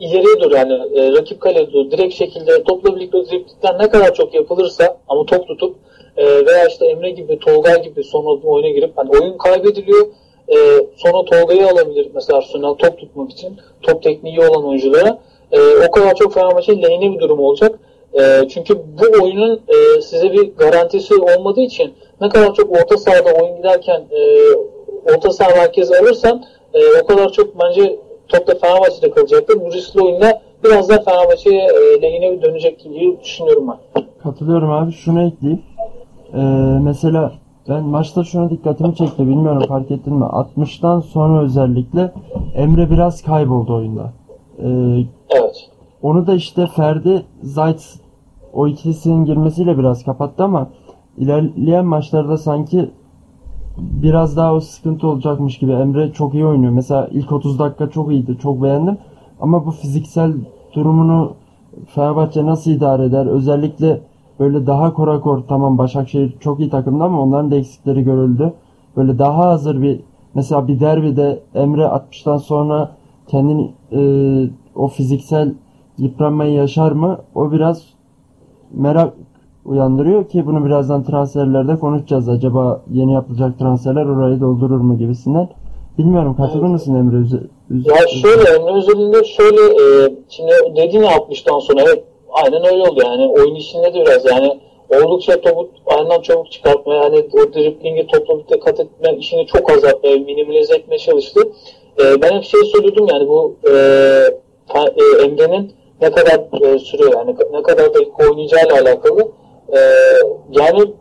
[0.00, 4.14] ileriye doğru yani e, rakip kaleye doğru direkt şekilde topla birlikte o driplingler ne kadar
[4.14, 5.76] çok yapılırsa ama top tutup
[6.16, 10.06] e, veya işte Emre gibi Tolga gibi sonra oyuna girip hani oyun kaybediliyor
[10.48, 10.56] e,
[10.96, 15.18] sonra Tolga'yı alabilir mesela Arsenal top tutmak için top tekniği olan oyunculara
[15.52, 17.78] e, o kadar çok Fenerbahçe lehine bir durum olacak.
[18.20, 23.32] E, çünkü bu oyunun e, size bir garantisi olmadığı için ne kadar çok orta sahada
[23.42, 24.20] oyun giderken e,
[25.14, 27.96] orta saha merkezi alırsan e, o kadar çok bence
[28.28, 29.60] topta Fenerbahçe'de kalacaktır.
[29.60, 34.04] Bu riskli oyunda biraz daha Fenerbahçe'ye e, lehine dönecek diye düşünüyorum ben.
[34.22, 34.92] Katılıyorum abi.
[34.92, 35.62] Şunu ekleyeyim.
[36.34, 36.38] Ee,
[36.82, 37.32] mesela
[37.68, 39.18] ben maçta şuna dikkatimi çekti.
[39.18, 40.24] Bilmiyorum fark ettin mi?
[40.24, 42.12] 60'tan sonra özellikle
[42.54, 44.12] Emre biraz kayboldu oyunda.
[44.58, 44.64] Ee,
[45.30, 45.70] Evet.
[46.02, 47.82] onu da işte Ferdi Zayt
[48.54, 50.68] o ikilisinin girmesiyle biraz kapattı ama
[51.18, 52.90] ilerleyen maçlarda sanki
[53.78, 55.72] biraz daha o sıkıntı olacakmış gibi.
[55.72, 56.72] Emre çok iyi oynuyor.
[56.72, 58.38] Mesela ilk 30 dakika çok iyiydi.
[58.42, 58.98] Çok beğendim.
[59.40, 60.34] Ama bu fiziksel
[60.74, 61.32] durumunu
[61.86, 63.26] Fenerbahçe nasıl idare eder?
[63.26, 64.00] Özellikle
[64.40, 68.52] böyle daha korakor tamam Başakşehir çok iyi takımdı ama onların da eksikleri görüldü.
[68.96, 70.00] Böyle daha hazır bir
[70.34, 72.90] mesela bir derbide Emre 60'tan sonra
[73.28, 74.00] kendini e,
[74.74, 75.54] o fiziksel
[75.98, 77.18] yıpranmayı yaşar mı?
[77.34, 77.93] O biraz
[78.76, 79.12] merak
[79.64, 82.28] uyandırıyor ki bunu birazdan transferlerde konuşacağız.
[82.28, 85.48] Acaba yeni yapılacak transferler orayı doldurur mu gibisinden.
[85.98, 87.16] Bilmiyorum katılır mısın Emre?
[87.16, 92.04] Üze- üze- Ya şöyle Emre özelinde şöyle e, şimdi dedin ya 60'tan sonra evet
[92.44, 93.28] aynen öyle oldu yani.
[93.28, 94.60] Oyun içinde de biraz yani
[95.04, 100.74] oldukça topu ayağından çabuk çıkartmaya, hani o driblingi topla kat etme işini çok azaltmaya, minimalize
[100.74, 101.40] etmeye çalıştı.
[102.00, 103.72] E, ben hep şey söylüyordum yani bu e,
[104.74, 105.72] e, Emre'nin
[106.04, 109.28] ne kadar e, sürüyor yani ne kadar dakika oynayacağıyla alakalı.
[109.68, 109.78] E,
[110.50, 110.94] yani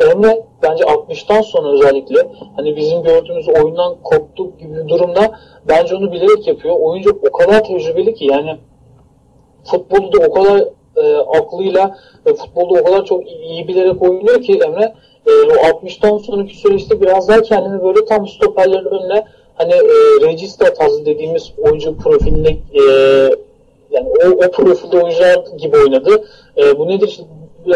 [0.00, 6.12] Emre bence 60'tan sonra özellikle hani bizim gördüğümüz oyundan koptuk gibi bir durumda bence onu
[6.12, 6.76] bilerek yapıyor.
[6.80, 8.58] Oyuncu o kadar tecrübeli ki yani
[9.64, 10.64] futbolda o kadar
[10.96, 14.94] e, aklıyla ve futbolda o kadar çok iyi bilerek oynuyor ki Emre
[15.26, 20.74] e, o 60'tan sonraki süreçte biraz daha kendini böyle tam stoperlerin önüne hani e, regista
[20.74, 22.82] tarzı dediğimiz oyuncu profiline e,
[23.90, 26.24] yani o, o profilde oyuncular gibi oynadı.
[26.56, 27.20] E, bu nedir?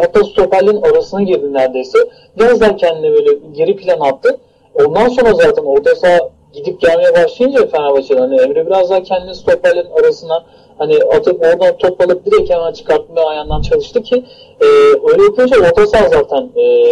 [0.01, 1.99] Hatta stoperlerin arasına girdi neredeyse.
[2.39, 4.39] Biraz daha kendine böyle geri plan attı.
[4.75, 6.19] Ondan sonra zaten orta saha
[6.53, 10.45] gidip gelmeye başlayınca Fenerbahçe'den hani Emre biraz daha kendini stoperlerin arasına
[10.79, 14.25] hani atıp oradan top alıp direkt hemen çıkartmaya ayağından çalıştı ki
[14.61, 14.67] e,
[15.13, 16.87] öyle yapınca orta saha zaten e,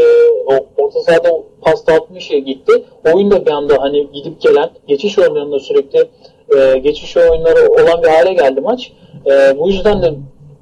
[0.46, 2.84] o orta sahada pas dağıtmış gitti.
[3.14, 6.08] Oyun da bir anda hani gidip gelen geçiş oyunlarında sürekli
[6.56, 8.92] e, geçiş oyunları olan bir hale geldi maç.
[9.26, 10.14] E, bu yüzden de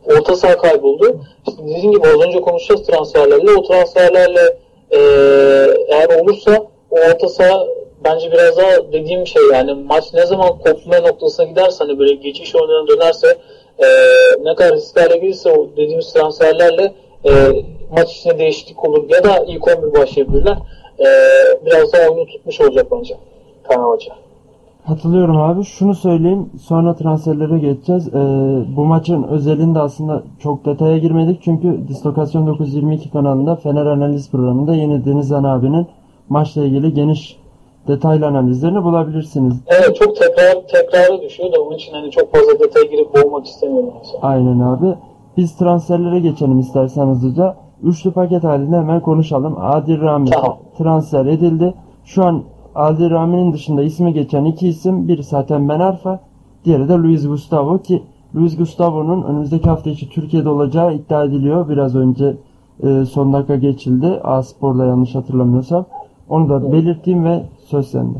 [0.07, 1.21] orta saha kayboldu.
[1.49, 3.51] İşte dediğim gibi az önce konuşacağız transferlerle.
[3.51, 4.59] O transferlerle
[4.91, 4.99] e,
[5.89, 7.67] eğer olursa o orta saha
[8.05, 12.55] bence biraz daha dediğim şey yani maç ne zaman kopma noktasına giderse hani böyle geçiş
[12.55, 13.39] oyunlarına dönerse
[13.79, 13.87] e,
[14.43, 16.93] ne kadar risklerle gelirse o dediğimiz transferlerle
[17.25, 17.31] e,
[17.91, 20.57] maç içinde değişiklik olur ya da ilk 11 başlayabilirler.
[20.99, 21.07] E,
[21.67, 23.17] biraz daha oyunu tutmuş olacak bence
[23.69, 24.28] Fenerbahçe.
[24.89, 25.65] Hatırlıyorum abi.
[25.65, 26.51] Şunu söyleyeyim.
[26.61, 28.09] Sonra transferlere geçeceğiz.
[28.09, 28.13] Ee,
[28.77, 31.43] bu maçın özelinde aslında çok detaya girmedik.
[31.43, 35.87] Çünkü Dislokasyon 922 kanalında Fener Analiz programında yeni Denizhan abinin
[36.29, 37.37] maçla ilgili geniş
[37.89, 39.55] detaylı analizlerini bulabilirsiniz.
[39.67, 43.91] Evet çok tekrar tekrara düşüyor da onun için hani çok fazla detaya girip boğmak istemiyorum.
[43.99, 44.19] Mesela.
[44.23, 44.95] Aynen abi.
[45.37, 47.57] Biz transferlere geçelim istersen hızlıca.
[47.83, 49.57] Üçlü paket halinde hemen konuşalım.
[49.61, 50.57] Adil Rami Tamam.
[50.79, 51.75] transfer edildi.
[52.05, 52.43] Şu an
[52.79, 55.09] Adil Rami'nin dışında ismi geçen iki isim.
[55.09, 56.21] Biri zaten Ben Arfa.
[56.65, 58.03] Diğeri de Luis Gustavo ki
[58.37, 61.69] Luis Gustavo'nun önümüzdeki hafta içi Türkiye'de olacağı iddia ediliyor.
[61.69, 62.37] Biraz önce
[62.83, 64.21] e, son dakika geçildi.
[64.25, 65.87] A-Spor'da yanlış hatırlamıyorsam.
[66.29, 68.19] Onu da belirteyim ve söz sende.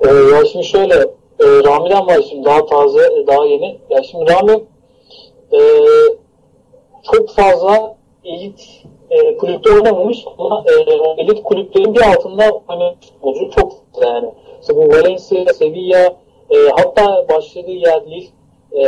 [0.00, 0.94] Ee, ya şimdi şöyle
[1.40, 3.78] e, Rami'den başlayayım daha taze daha yeni.
[3.90, 4.64] Ya şimdi Rami
[5.52, 5.60] e,
[7.12, 13.72] çok fazla elit e, kulüpte oynamamış ama e, elit kulüplerin bir altında oynamış futbolcu çok
[14.02, 14.28] yani.
[14.60, 16.16] İşte bu Valencia, Sevilla
[16.50, 18.26] e, hatta başladığı yer Lille
[18.72, 18.84] e,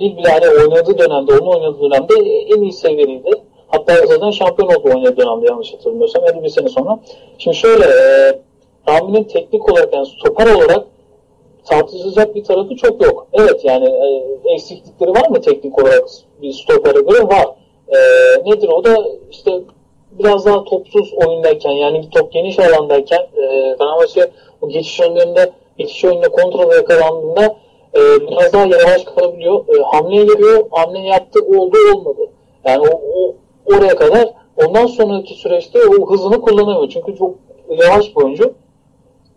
[0.00, 2.14] Lille bile hani oynadığı dönemde, onun oynadığı dönemde
[2.56, 3.30] en iyi seviyeliydi.
[3.68, 6.98] Hatta zaten şampiyon oldu oynadığı dönemde yanlış hatırlamıyorsam 51 sene sonra.
[7.38, 8.32] Şimdi şöyle e,
[8.88, 10.86] Rami'nin teknik olarak yani stoper olarak
[11.64, 13.26] tartışılacak bir tarafı çok yok.
[13.32, 16.04] Evet yani e, eksiklikleri var mı teknik olarak
[16.42, 17.28] bir stopere göre?
[17.28, 17.46] Var.
[17.94, 17.98] E,
[18.50, 18.96] nedir o da
[19.30, 19.60] işte
[20.10, 24.30] biraz daha topsuz oyundayken yani top geniş alandayken e, Fenerbahçe
[24.60, 27.56] o geçiş oyunlarında geçiş oyununda kontrol yakalandığında
[27.96, 29.64] e, biraz daha yavaş kalabiliyor.
[29.78, 30.66] E, hamle geliyor.
[30.70, 32.30] Hamle yaptı oldu olmadı.
[32.64, 33.34] Yani o, o
[33.66, 36.88] oraya kadar ondan sonraki süreçte o hızını kullanamıyor.
[36.88, 37.34] Çünkü çok
[37.68, 38.54] yavaş bir oyuncu.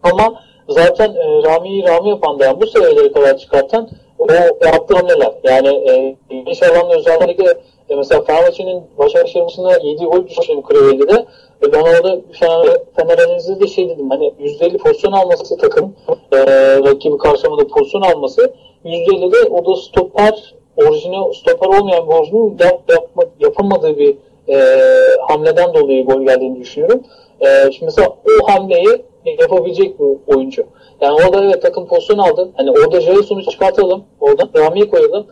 [0.04, 3.89] Ama zaten e, Rami'yi Rami yapan da yani bu seviyelere kadar çıkartan
[4.20, 4.28] o
[4.65, 5.34] yaptığı hamleler.
[5.43, 7.54] Yani e, geniş alanda özellikle
[7.89, 11.26] e, mesela Fenerbahçe'nin Başakşehir maçında 7 gol düşmüşüm Kriveli'de.
[11.63, 15.95] E, ben orada Fener, Fener analizinde de şey dedim hani %50 pozisyon alması takım
[16.32, 16.38] e,
[16.78, 18.54] rakibi karşılamada pozisyon alması
[18.86, 24.15] %50 de o da stoper orijinal stoper olmayan bir oyuncunun yap, yapma, yapamadığı bir
[24.50, 24.58] e,
[25.28, 27.04] hamleden dolayı gol geldiğini düşünüyorum.
[27.41, 29.06] E, şimdi mesela o hamleyi
[29.39, 30.63] yapabilecek bu oyuncu.
[31.02, 32.50] Yani orada evet takım pozisyon aldı.
[32.58, 34.04] Hani orada Jason'u çıkartalım.
[34.21, 35.28] Oradan Rami'yi koyalım.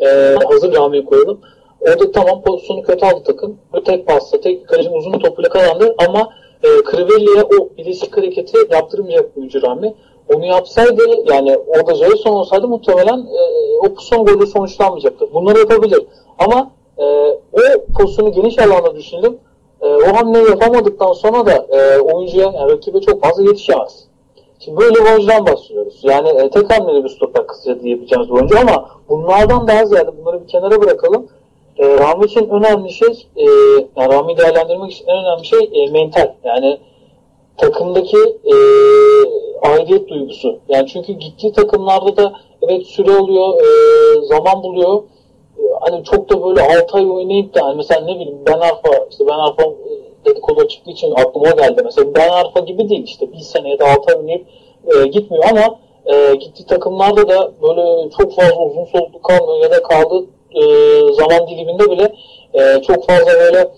[0.00, 0.06] E,
[0.48, 1.40] hazır Rami'yi koyalım.
[1.80, 3.58] Orada tamam pozisyonu kötü aldı takım.
[3.74, 6.28] Bir tek pasla, tek kalecinin uzun topuyla kazandı ama
[6.62, 9.94] e, Crivelli'ye o bileşik hareketi yaptırmayacak oyuncu Rami.
[10.34, 13.40] Onu yapsaydı yani orada Jason olsaydı muhtemelen e,
[13.86, 15.34] o son golü sonuçlanmayacaktı.
[15.34, 16.06] Bunları yapabilir.
[16.38, 17.04] Ama e,
[17.52, 17.60] o
[17.98, 19.38] pozisyonu geniş alanda düşündüm.
[19.80, 24.04] E, o hamleyi yapamadıktan sonra da e, oyuncuya yani rakibe çok fazla yetişemez.
[24.58, 26.00] Şimdi böyle bir oyuncudan bahsediyoruz.
[26.02, 30.42] Yani e, tek hamleli bir stoper kısaca diyebileceğimiz bir oyuncu ama bunlardan daha ziyade bunları
[30.42, 31.28] bir kenara bırakalım.
[31.80, 33.44] E, Rami için önemli şey, e,
[33.96, 36.32] yani Rami'yi değerlendirmek için en önemli şey e, mental.
[36.44, 36.78] Yani
[37.56, 38.54] takımdaki e,
[39.68, 40.58] aidiyet duygusu.
[40.68, 43.66] Yani çünkü gittiği takımlarda da evet süre oluyor, e,
[44.26, 45.02] zaman buluyor.
[45.58, 49.06] E, hani çok da böyle 6 ay oynayıp da hani mesela ne bileyim Ben Arfa,
[49.10, 49.74] işte Ben Arfa e,
[50.24, 51.82] dedikodu çıktığı için aklıma geldi.
[51.84, 54.46] Mesela Ben Arfa gibi değil işte bir sene ya da 6 ay oynayıp
[54.86, 59.82] e, gitmiyor ama e, gittiği takımlarda da böyle çok fazla uzun soluklu kalmıyor ya da
[59.82, 60.62] kaldığı e,
[61.12, 62.12] zaman diliminde bile
[62.54, 63.70] e, çok fazla böyle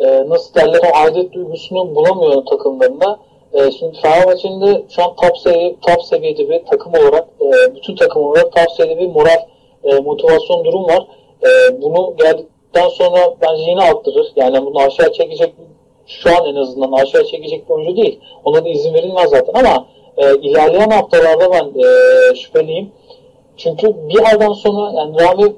[0.00, 3.18] e, nasıl derler o aidiyet duygusunu bulamıyor takımlarında.
[3.52, 7.96] E, şimdi Fenerbahçe'nin de şu an top, seviye, top seviyede bir takım olarak e, bütün
[7.96, 9.38] takım olarak top seviyede bir moral
[9.84, 11.06] e, motivasyon durum var.
[11.44, 14.32] E, bunu geldikten sonra bence yine arttırır.
[14.36, 15.54] Yani bunu aşağı çekecek
[16.06, 18.20] şu an en azından aşağı çekecek bir oyuncu değil.
[18.44, 22.92] Ona da izin verilmez zaten ama e, ilerleyen haftalarda ben e, şüpheliyim.
[23.56, 25.52] Çünkü bir yerden sonra yani Rami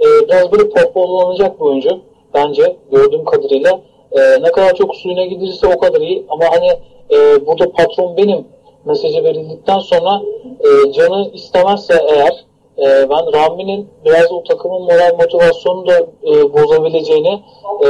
[0.00, 2.00] e, biraz böyle pohpohlanacak bir oyuncu
[2.34, 3.80] bence gördüğüm kadarıyla.
[4.12, 6.68] E, ne kadar çok suyuna gidirirse o kadar iyi ama hani
[7.10, 8.44] e, burada patron benim
[8.84, 10.22] mesajı verildikten sonra
[10.60, 12.44] e, canı istemezse eğer
[12.78, 17.42] e, ben Rami'nin biraz o takımın moral motivasyonunu da e, bozabileceğini
[17.84, 17.88] e,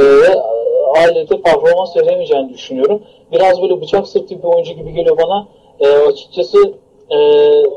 [0.99, 3.01] ailede performans veremeyeceğini düşünüyorum.
[3.31, 5.47] Biraz böyle bıçak sırtı bir oyuncu gibi geliyor bana.
[5.79, 6.73] E, açıkçası
[7.09, 7.17] e,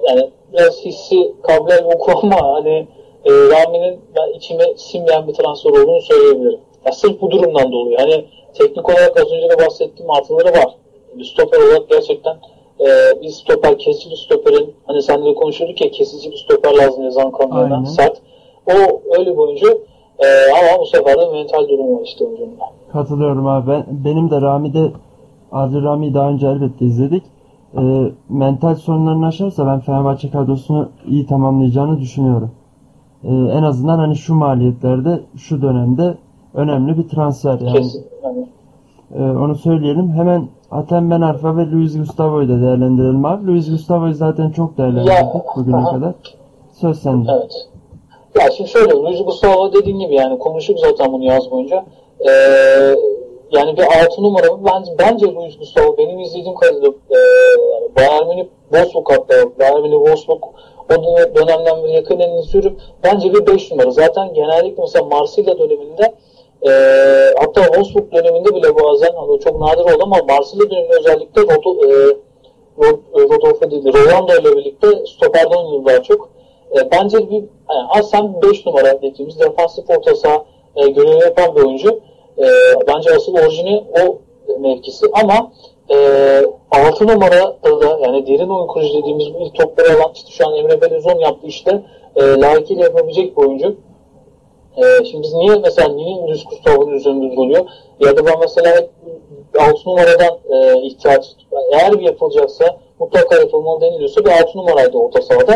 [0.09, 2.87] yani biraz hissi kabilel vuku ama hani
[3.25, 6.61] e, Rami'nin ben içime sinmeyen bir transfer olduğunu söyleyebilirim.
[6.87, 7.97] Ya sırf bu durumdan dolayı.
[7.99, 10.75] Hani teknik olarak az önce de bahsettiğim artıları var.
[11.15, 12.37] Bir stoper olarak gerçekten
[12.81, 12.87] e,
[13.23, 17.31] bir stoper, kesici bir stoperin hani sen de konuşuyorduk ya kesici bir stoper lazım yazan
[17.31, 18.17] kanunlardan sert.
[18.67, 19.67] O öyle bir oyuncu
[20.19, 22.57] e, ama bu sefer de mental durumu var işte oyuncunun.
[22.93, 23.71] Katılıyorum abi.
[23.71, 24.93] Ben, benim de Rami'de
[25.53, 27.23] Adil Rami'yi daha önce elbette izledik.
[27.77, 27.83] E,
[28.29, 32.51] mental sorunlarını aşarsa ben Fenerbahçe kadrosunu iyi tamamlayacağını düşünüyorum.
[33.25, 36.15] E, en azından hani şu maliyetlerde şu dönemde
[36.55, 37.87] önemli bir transfer yani.
[39.19, 40.11] E, onu söyleyelim.
[40.13, 43.47] Hemen Atem Ben Arfa ve Luis Gustavo'yu da değerlendirelim abi.
[43.47, 45.91] Luis Gustavo'yu zaten çok değerlendirdik Ya, bugüne aha.
[45.91, 46.15] kadar.
[46.73, 47.31] Söz sende.
[47.33, 47.69] Evet.
[48.41, 51.85] Ya şimdi şöyle Luis Gustavo dediğin gibi yani konuştuk zaten bunu yaz boyunca.
[52.21, 52.31] Ee,
[53.53, 54.59] yani bir altı numara mı?
[54.99, 57.19] Bence, Luis Gustavo benim izlediğim kadarıyla e,
[57.97, 60.43] Bayern Münih Wolfsburg hatta Bayern Münih Wolfsburg
[60.99, 62.77] o dönem- dönemden beri yakından izliyorum.
[63.05, 63.91] Bence bir 5 numara.
[63.91, 66.15] Zaten genellikle mesela Marsilya döneminde
[66.67, 66.71] e,
[67.41, 72.17] hatta Wolfsburg döneminde bile bazen hani çok nadir oldu ama Marsilya döneminde özellikle Rodo, e,
[72.79, 76.29] Rod- Rodolfo değil, Rolando ile birlikte stoperden oynadı daha çok.
[76.77, 80.45] E, bence bir yani Aslen 5 numara dediğimiz defansif orta saha
[80.77, 82.01] e, görevi yapan bir oyuncu.
[82.39, 82.45] E,
[82.89, 84.19] bence asıl orijini o
[84.61, 85.53] mevkisi ama
[85.91, 85.97] e,
[86.71, 90.57] 6 numara da yani derin oyun kurucu dediğimiz bu ilk topları alan işte şu an
[90.57, 91.83] Emre Belözoğlu yaptığı işte
[92.17, 93.77] e, layıkıyla yapabilecek bir oyuncu.
[94.77, 97.67] E, şimdi biz niye mesela niye Luis Gustavo'nun üzerinde duruyor?
[98.01, 98.91] Ya da ben mesela hep
[99.59, 101.37] 6 numaradan e, ihtiyaç
[101.73, 105.53] eğer bir yapılacaksa mutlaka yapılmalı deniliyorsa bir 6 numaraydı orta sahada.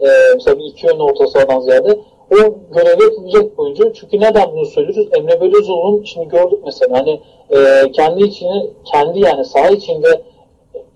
[0.00, 1.98] E, mesela bir iki yönlü orta sahadan ziyade
[2.30, 2.36] o
[2.74, 3.92] görevi yapılacak oyuncu.
[3.92, 5.08] Çünkü neden bunu söylüyoruz?
[5.18, 10.22] Emre Belözoğlu'nun şimdi gördük mesela hani e, kendi içini kendi yani saha içinde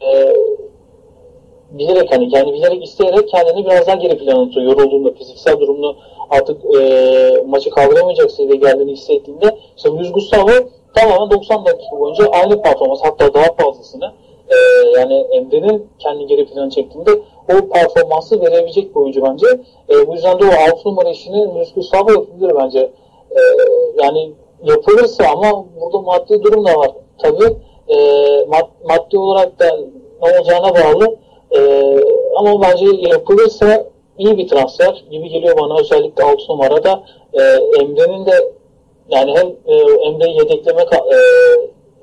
[0.02, 0.32] e,
[1.70, 4.66] bilerek hani kendi bilerek isteyerek kendini biraz daha geri plana atıyor.
[4.66, 5.96] Yorulduğunda fiziksel durumunu
[6.30, 10.50] artık e, maçı kaldıramayacak seviyeye geldiğini hissettiğinde işte Luis Gustavo
[10.94, 14.12] tamamen 90 dakika boyunca aynı performans hatta daha fazlasını
[14.48, 14.54] e,
[14.98, 17.10] yani Emre'nin kendi geri plana çektiğinde
[17.52, 19.46] o performansı verebilecek bir oyuncu bence.
[19.90, 22.78] E, bu yüzden de o 6 numara işini Luis Gustavo yapabilir bence.
[23.30, 23.40] E,
[24.02, 24.32] yani
[24.64, 26.90] yapılırsa ama burada maddi durum da var.
[27.18, 27.56] Tabii
[27.88, 27.96] e,
[28.44, 29.66] mad- maddi olarak da
[30.22, 31.16] ne olacağına bağlı.
[31.56, 32.00] Ee,
[32.36, 33.86] ama bence yapılırsa
[34.18, 37.40] iyi bir transfer gibi geliyor bana özellikle 6 numarada e,
[37.80, 38.52] Emre'nin de
[39.08, 39.74] yani hem e,
[40.06, 40.98] Emre'yi yedeklemek e,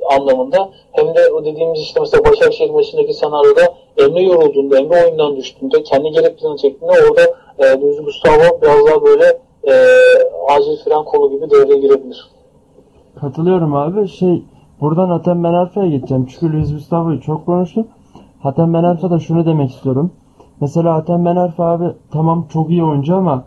[0.09, 3.61] anlamında hem de o dediğimiz işte mesela Başakşehir maçındaki senaryoda
[3.97, 7.21] Emre yorulduğunda, Emre oyundan düştüğünde, kendi geri plana çektiğinde orada
[7.59, 9.25] e, Luis Gustavo biraz daha böyle
[9.63, 9.73] e,
[10.49, 12.29] acil fren kolu gibi devreye girebilir.
[13.21, 14.07] Katılıyorum abi.
[14.07, 14.43] Şey
[14.81, 16.25] buradan Hatem Ben Arfa'ya geçeceğim.
[16.25, 17.87] Çünkü Luis Gustavo'yu çok konuştuk.
[18.43, 20.11] Hatem Ben Arfa da şunu demek istiyorum.
[20.61, 23.43] Mesela Hatem Ben Arfa abi tamam çok iyi oyuncu ama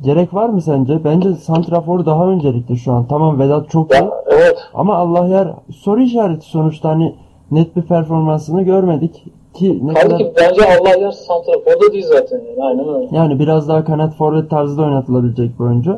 [0.00, 1.04] gerek var mı sence?
[1.04, 3.06] Bence Santrafor daha öncelikli şu an.
[3.06, 3.94] Tamam Vedat çok iyi.
[3.94, 4.10] Ya.
[4.74, 7.14] Ama Allah yer soru işareti sonuçta hani
[7.50, 9.24] net bir performansını görmedik.
[9.54, 12.62] Ki ne kadar Halbuki bence Allah yer santraforda değil zaten yani.
[12.64, 13.08] Aynen öyle.
[13.12, 15.96] yani biraz daha kanat forvet tarzda oynatılabilecek bir oyuncu.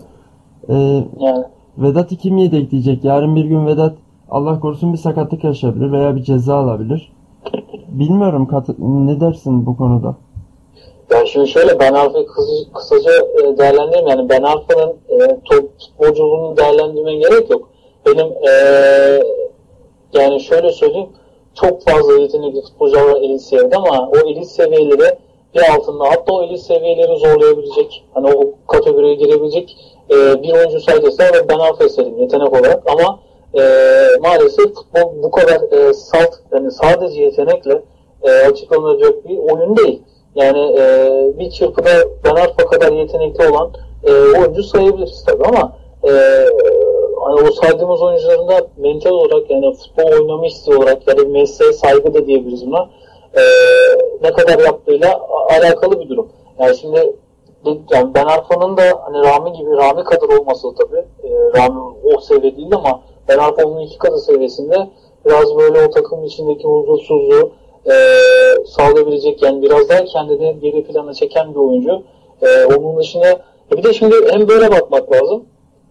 [0.68, 0.74] Ee,
[1.20, 1.44] Yani.
[1.78, 3.04] Vedat'ı kim yedekleyecek?
[3.04, 3.92] Yarın bir gün Vedat
[4.30, 7.12] Allah korusun bir sakatlık yaşayabilir veya bir ceza alabilir.
[7.88, 10.16] Bilmiyorum ne dersin bu konuda?
[11.10, 14.08] Ya şimdi şöyle Ben Arfa'yı kısaca, kısaca e, değerlendireyim.
[14.08, 17.68] Yani Ben Arfa'nın e, top futbolculuğunu değerlendirmeye gerek yok.
[18.06, 18.52] Benim e,
[20.12, 21.08] yani şöyle söyleyeyim
[21.54, 25.18] çok fazla yetenekli futbolcular var elit seviyede ama o elit seviyeleri
[25.54, 29.76] bir altında hatta o elit seviyeleri zorlayabilecek hani o kategoriye girebilecek
[30.10, 33.20] e, bir oyuncu sayısı ve Ben Arfa istedim yetenek olarak ama
[33.54, 33.62] e,
[34.20, 37.82] maalesef futbol bu kadar e, salt yani sadece yetenekle
[38.22, 40.02] e, açıklanacak bir oyun değil.
[40.34, 41.90] Yani e, bir çırpıda
[42.24, 43.72] Ben Arfa kadar yetenekli olan
[44.04, 46.10] e, oyuncu sayabiliriz tabii ama e,
[47.24, 51.72] hani o saydığımız oyuncuların da mental olarak yani futbol oynama isteği olarak ya da mesleğe
[51.72, 52.88] saygı da diyebiliriz buna
[53.36, 53.42] e,
[54.22, 56.28] ne kadar yaptığıyla alakalı bir durum.
[56.58, 57.16] Yani şimdi
[57.90, 61.04] yani Ben Arfa'nın da hani Rami gibi Rami kadar olması tabii.
[61.24, 64.88] E, Rami o seviye değil ama Ben Arfa onun iki katı seviyesinde
[65.26, 67.50] biraz böyle o takım içindeki huzursuzluğu
[67.86, 67.94] e,
[68.66, 72.02] sağlayabilecek yani biraz daha kendini geri plana çeken bir oyuncu.
[72.42, 73.28] E, onun dışında
[73.72, 75.44] e bir de şimdi hem böyle bakmak lazım.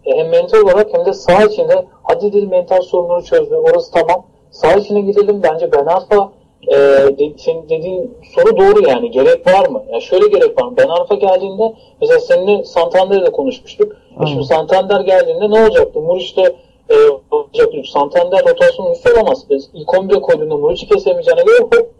[0.06, 3.56] E, hem mental olarak hem de saha içinde hadi değil mental sorunları çözdü.
[3.56, 4.26] Orası tamam.
[4.52, 5.44] Saha içine gidelim.
[5.44, 6.32] Bence Ben Arfa
[6.68, 6.76] e,
[7.18, 9.12] de, senin dediğin soru doğru yani.
[9.12, 9.84] Gerek var mı?
[9.92, 10.74] Yani şöyle gerek var mı?
[10.78, 13.94] Ben Arfa geldiğinde mesela seninle Santander'le konuşmuştuk.
[14.24, 16.00] E şimdi Santander geldiğinde ne olacaktı?
[16.00, 16.56] Muriç'te
[16.90, 16.96] e,
[17.32, 17.78] olacaktı.
[17.94, 19.46] Santander rotasyon üstü olamaz.
[19.50, 21.94] Biz ilk 11'e koyduğunda Muriç'i kesemeyeceğine göre hop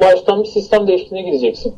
[0.00, 1.74] baştan bir sistem değişikliğine gireceksin.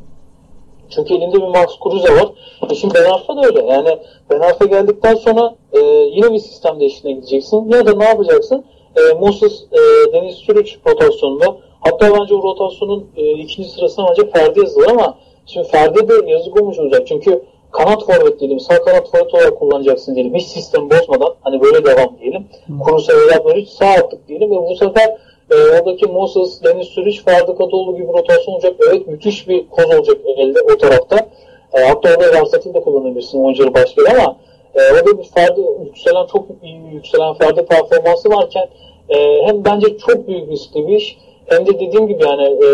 [0.91, 2.29] Çünkü elinde bir Max Kruse var.
[2.71, 3.63] E şimdi Ben Arfa da öyle.
[3.67, 3.99] Yani
[4.31, 5.81] Ben Arfa geldikten sonra e,
[6.15, 7.69] yine bir sistem değişikliğine gideceksin.
[7.69, 8.65] Ya da ne yapacaksın?
[8.97, 14.61] E, Moses, e, Deniz Sürüç rotasyonunda hatta bence o rotasyonun e, ikinci sırasına bence Ferdi
[14.61, 17.07] yazılır ama şimdi Ferdi de yazık olmuş olacak.
[17.07, 20.35] Çünkü kanat forvet diyelim, sağ kanat forvet olarak kullanacaksın diyelim.
[20.35, 22.49] Hiç sistem bozmadan hani böyle devam diyelim.
[22.87, 25.17] Kruse ve Yabnoric sağ attık diyelim ve bu sefer
[25.51, 28.75] e, oradaki Moses, Deniz Sürüç, Ferdi Kadıoğlu gibi rotasyon olacak.
[28.89, 31.17] Evet müthiş bir koz olacak elde o tarafta.
[31.75, 34.37] E, hatta orada Ramsat'ı da kullanabilirsin oyuncuları başka ama
[34.75, 38.69] e, orada bir Ferdi yükselen çok iyi yükselen Ferdi performansı varken
[39.09, 41.19] e, hem bence çok büyük riskli bir
[41.51, 42.69] hem de dediğim gibi yani e,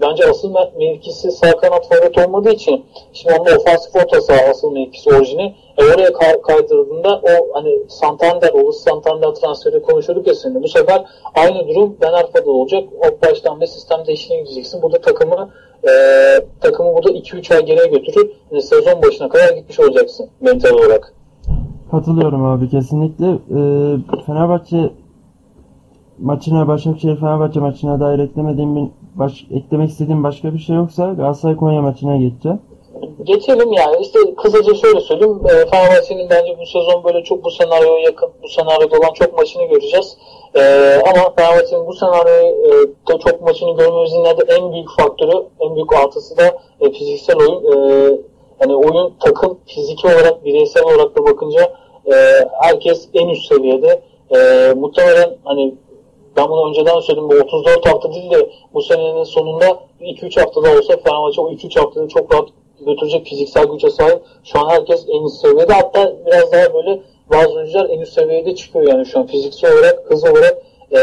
[0.00, 5.10] bence asıl mevkisi sağ kanat forvet olmadığı için şimdi onun ofansif orta saha asıl mevkisi
[5.10, 10.62] orijini e, oraya kay- kaydırdığında o hani Santander olur Santander transferi konuşuyorduk ya seninle.
[10.62, 12.84] Bu sefer aynı durum Ben Arfa'da olacak.
[12.98, 14.82] O baştan bir sistem değişikliğine gideceksin.
[14.82, 15.50] Bu da takımı
[15.84, 15.90] e,
[16.60, 18.30] takımı burada 2-3 ay geriye götürür.
[18.50, 21.14] Yani sezon başına kadar gitmiş olacaksın mental olarak.
[21.90, 23.26] Katılıyorum abi kesinlikle.
[23.26, 24.90] Ee, Fenerbahçe
[26.22, 28.82] maçına Başakşehir Fenerbahçe maçına dair eklemediğim bir,
[29.14, 32.60] baş, eklemek istediğim başka bir şey yoksa Galatasaray Konya maçına geçeceğim.
[33.24, 35.40] Geçelim yani işte kısaca şöyle söyleyeyim.
[35.44, 39.64] E, Fenerbahçe'nin bence bu sezon böyle çok bu senaryoya yakın, bu senaryoda olan çok maçını
[39.64, 40.16] göreceğiz.
[40.54, 40.62] E,
[40.94, 46.36] ama Fenerbahçe'nin bu senaryoda e, çok maçını görmemizin de en büyük faktörü, en büyük artısı
[46.36, 46.44] da
[46.80, 47.64] e, fiziksel oyun.
[47.64, 48.30] E,
[48.60, 51.72] yani oyun takım fiziki olarak, bireysel olarak da bakınca
[52.06, 52.14] e,
[52.60, 54.02] herkes en üst seviyede.
[54.34, 55.74] E, muhtemelen hani
[56.36, 57.28] ben bunu önceden söyledim.
[57.28, 59.66] Bu 34 hafta değil de bu senenin sonunda
[60.00, 62.48] 2-3 haftada olsa Fenerbahçe o 2-3 haftada çok rahat
[62.86, 64.22] götürecek fiziksel güce sahip.
[64.44, 65.72] Şu an herkes en üst seviyede.
[65.72, 67.00] Hatta biraz daha böyle
[67.32, 70.58] bazı oyuncular en üst seviyede çıkıyor yani şu an fiziksel olarak, hız olarak
[70.90, 70.98] e,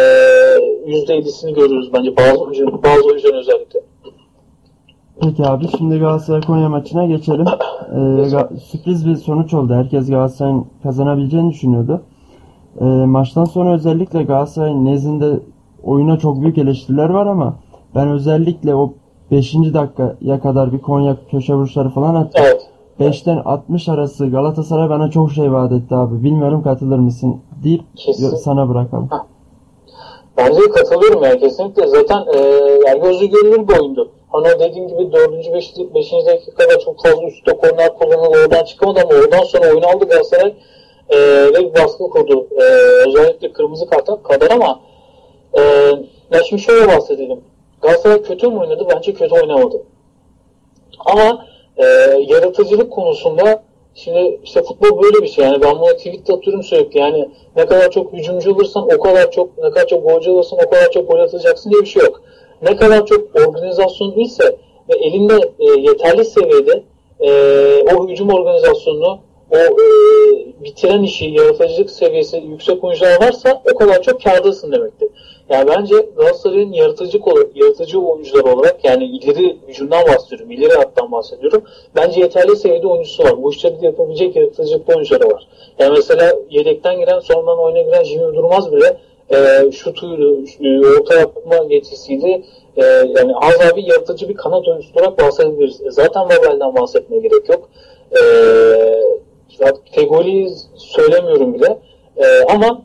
[0.87, 3.79] %50'sini görüyoruz bence bazı oyuncuların, bazı oyuncuların özellikle.
[5.21, 7.45] Peki abi şimdi Galatasaray Konya maçına geçelim.
[7.87, 9.73] Ee, sürpriz bir sonuç oldu.
[9.73, 12.01] Herkes Galatasaray'ın kazanabileceğini düşünüyordu.
[12.81, 15.39] Ee, maçtan sonra özellikle Galatasaray'ın nezdinde
[15.83, 17.55] oyuna çok büyük eleştiriler var ama
[17.95, 18.93] ben özellikle o
[19.31, 19.53] 5.
[19.53, 22.41] dakikaya kadar bir Konya köşe vuruşları falan attı.
[22.41, 22.69] Evet.
[22.99, 26.23] 5'ten 60 arası Galatasaray bana çok şey vaat etti abi.
[26.23, 28.35] Bilmiyorum katılır mısın deyip Kesin.
[28.35, 29.09] sana bırakalım.
[30.37, 31.87] Bence katılıyorum yani kesinlikle.
[31.87, 32.39] Zaten e,
[32.87, 34.11] yani gözü görülür bir oyundu.
[34.29, 35.53] Hani dediğim gibi 4.
[35.53, 35.73] 5.
[35.95, 36.11] 5.
[36.11, 38.37] dakikada çok fazla üstte korner kullanıldı.
[38.43, 40.53] Oradan çıkamadı ama oradan sonra oyun aldı Galatasaray.
[41.09, 41.17] E,
[41.53, 42.47] ve bir baskı kurdu.
[42.51, 42.63] E,
[43.07, 44.79] özellikle kırmızı karta kadar ama
[45.53, 45.61] e,
[46.31, 47.41] ya şimdi şöyle bahsedelim.
[47.81, 48.87] Galatasaray kötü mü oynadı?
[48.95, 49.83] Bence kötü oynamadı.
[50.99, 51.45] Ama
[51.77, 51.85] e,
[52.27, 53.63] yaratıcılık konusunda
[54.03, 57.91] Şimdi işte futbol böyle bir şey yani ben buna tweet atıyorum sürekli yani ne kadar
[57.91, 61.19] çok hücumcu olursan o kadar çok ne kadar çok golcü olursan o kadar çok gol
[61.19, 62.21] atacaksın diye bir şey yok.
[62.61, 64.57] Ne kadar çok organizasyon ise
[64.89, 66.83] ve elinde e, yeterli seviyede
[67.19, 67.29] e,
[67.95, 69.19] o hücum organizasyonunu
[69.51, 69.83] o e,
[70.63, 75.09] bitiren işi, yaratıcılık seviyesi yüksek oyuncular varsa o kadar çok kârdasın demektir.
[75.49, 77.19] Yani bence Galatasaray'ın yaratıcı,
[77.55, 81.63] yaratıcı oyuncular olarak yani ileri hücumdan bahsediyorum, ileri hattan bahsediyorum.
[81.95, 83.43] Bence yeterli seviyede oyuncusu var.
[83.43, 85.47] Bu işleri yapabilecek yaratıcı oyuncuları var.
[85.79, 88.97] Yani mesela yedekten giren, sonradan oyuna giren Jimmy Durmaz bile
[89.29, 90.43] e, şutuydu,
[90.99, 92.43] orta yapma yetisiydi.
[92.77, 95.81] E, yani az abi yaratıcı bir kanat oyuncusu olarak bahsedebiliriz.
[95.81, 97.69] E, zaten Babel'den bahsetmeye gerek yok.
[98.11, 98.21] E,
[99.91, 101.79] Fegoli'yi söylemiyorum bile.
[102.17, 102.81] E, ama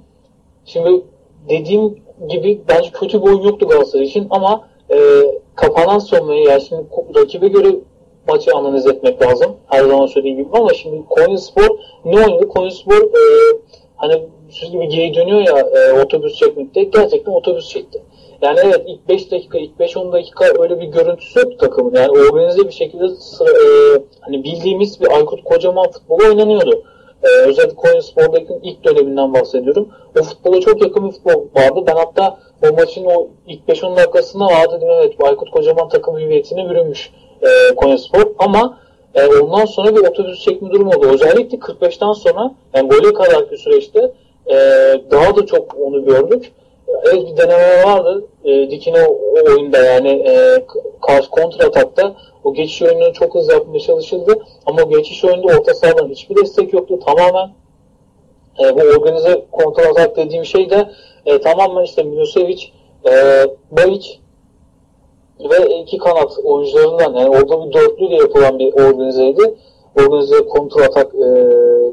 [0.65, 1.03] şimdi
[1.49, 1.99] dediğim
[2.29, 4.97] gibi bence kötü bir oyun yoktu Galatasaray için ama e,
[5.55, 6.83] kapanan savunmayı yani şimdi
[7.17, 7.77] rakibe göre
[8.29, 9.57] maçı analiz etmek lazım.
[9.67, 12.49] Her zaman söylediğim gibi ama şimdi Konya Spor ne oynadı?
[12.49, 13.23] Konya Spor e,
[13.97, 18.03] hani siz gibi geri dönüyor ya e, otobüs çekmekte gerçekten otobüs çekti.
[18.43, 21.95] Yani evet ilk 5 dakika, ilk 5-10 dakika öyle bir görüntüsü yok takımın.
[21.95, 26.83] Yani organize bir şekilde sıra, e, hani bildiğimiz bir Aykut Kocaman futbolu oynanıyordu.
[27.23, 29.89] E, özellikle Konya Spor'daki ilk döneminden bahsediyorum.
[30.21, 31.85] O futbola çok yakın bir futbol vardı.
[31.87, 32.39] Ben hatta
[32.69, 37.11] o maçın o ilk 5-10 dakikasında vardı dedim evet Aykut Kocaman takım hüviyetine bürünmüş
[37.43, 38.35] e, Konya Spor.
[38.39, 38.79] Ama
[39.15, 41.09] e, ondan sonra bir otobüs çekme durumu oldu.
[41.13, 44.13] Özellikle 45'ten sonra yani gole kadarki süreçte
[44.47, 44.55] e,
[45.11, 46.53] daha da çok onu gördük.
[47.05, 48.25] Evet bir deneme vardı.
[48.45, 50.65] E, Dikin o, o oyunda yani e,
[51.07, 54.39] karşı kontra atakta o geçiş oyununu çok hızlı yapmaya çalışıldı.
[54.67, 56.99] Ama o geçiş oyunda orta sahadan hiçbir destek yoktu.
[57.07, 57.51] Tamamen
[58.61, 60.91] e, bu organize kontra atak dediğim şey de
[61.27, 62.63] e, tamamen işte Milosevic,
[63.07, 63.13] e,
[63.71, 64.09] Bajic
[65.41, 69.55] ve iki kanat oyuncularından yani orada bir dörtlüyle yapılan bir organizeydi.
[69.99, 71.29] Organize kontra atak e,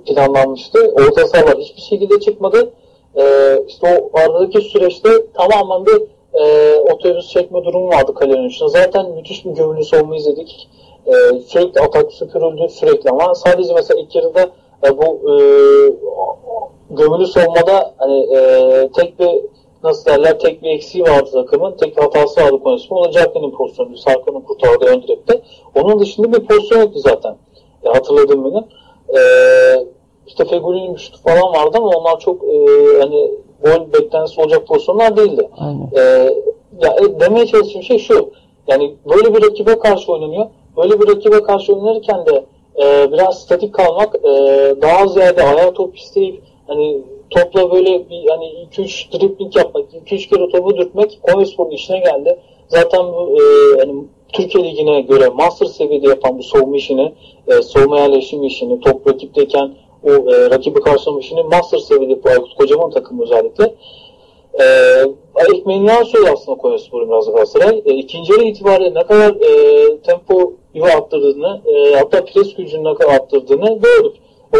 [0.05, 0.93] planlanmıştı.
[0.95, 2.73] Orta sahalar hiçbir şekilde çıkmadı.
[3.19, 3.23] E,
[3.67, 6.01] işte o aradaki süreçte tamamen bir
[6.33, 8.69] e, otobüs çekme durumu vardı kalenin içinde.
[8.69, 10.69] Zaten müthiş bir gömülü savunma izledik.
[11.05, 11.11] E,
[11.47, 14.49] sürekli atak süpürüldü sürekli ama sadece mesela ilk yarıda
[14.85, 15.33] e, bu e,
[16.89, 19.29] gömülü savunmada hani e, tek bir
[19.83, 21.77] nasıl derler tek bir eksiği vardı takımın.
[21.77, 22.99] Tek bir hatası vardı konusunda.
[22.99, 23.97] O da Jacklin'in pozisyonu.
[23.97, 25.41] Sarkan'ın kurtardığı ön direkte.
[25.75, 27.37] Onun dışında bir pozisyon yoktu zaten.
[27.83, 28.63] Ya, hatırladığım benim.
[29.09, 29.19] E,
[30.29, 30.45] işte
[30.97, 32.57] şutu falan vardı ama onlar çok e,
[32.99, 33.31] hani
[33.63, 35.49] gol beklentisi olacak pozisyonlar değildi.
[35.57, 35.89] Aynen.
[35.95, 35.99] E,
[36.81, 38.31] ya, e, demeye çalıştığım şey şu.
[38.67, 40.45] Yani böyle bir rakibe karşı oynanıyor.
[40.77, 42.45] Böyle bir rakibe karşı oynanırken de
[42.83, 44.29] e, biraz statik kalmak e,
[44.81, 50.49] daha ziyade ayağa top isteyip hani topla böyle bir hani 2-3 dribling yapmak, 2-3 kere
[50.49, 52.39] topu dürtmek Konyaspor'un işine geldi.
[52.67, 54.03] Zaten bu e, hani
[54.33, 57.13] Türkiye Ligi'ne göre master seviyede yapan bu savunma işini,
[57.47, 62.55] e, savunma yerleşim işini, top rakipteyken o e, rakibi karşılama işini master seviyede yapıyor Aykut
[62.55, 63.75] Kocaman takımı özellikle.
[64.59, 64.65] E,
[65.55, 67.81] ekmeğini yan söylüyor aslında Konyaspor'un biraz Galatasaray.
[67.85, 72.93] E, ikinci yarı itibariyle ne kadar e, tempo gibi arttırdığını, e, hatta pres gücünü ne
[72.93, 74.15] kadar arttırdığını gördük.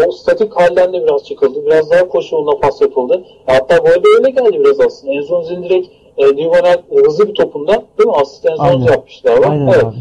[0.08, 1.66] O statik halden de biraz çıkıldı.
[1.66, 3.24] Biraz daha koşu yoluna pas yapıldı.
[3.46, 5.12] Hatta bu arada öyle geldi biraz aslında.
[5.12, 5.88] Enzonzi'nin direkt
[6.18, 8.14] e, Divanel hızlı bir topunda değil mi?
[8.14, 8.44] Asist
[8.90, 9.38] yapmışlar.
[9.42, 9.84] Aynen evet.
[9.84, 9.96] abi.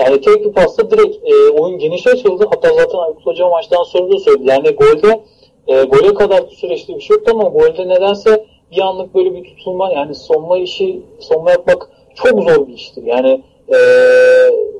[0.00, 2.46] Yani tek bir pasta direkt e, oyun geniş açıldı.
[2.50, 4.50] Hatta zaten Aykut Hoca maçtan sonra da söyledi.
[4.50, 5.20] Yani golde
[5.68, 9.92] e, gole kadar süreçte bir şey yoktu ama golde nedense bir anlık böyle bir tutulma
[9.92, 13.02] yani sonma işi sonma yapmak çok zor bir iştir.
[13.02, 13.76] Yani e,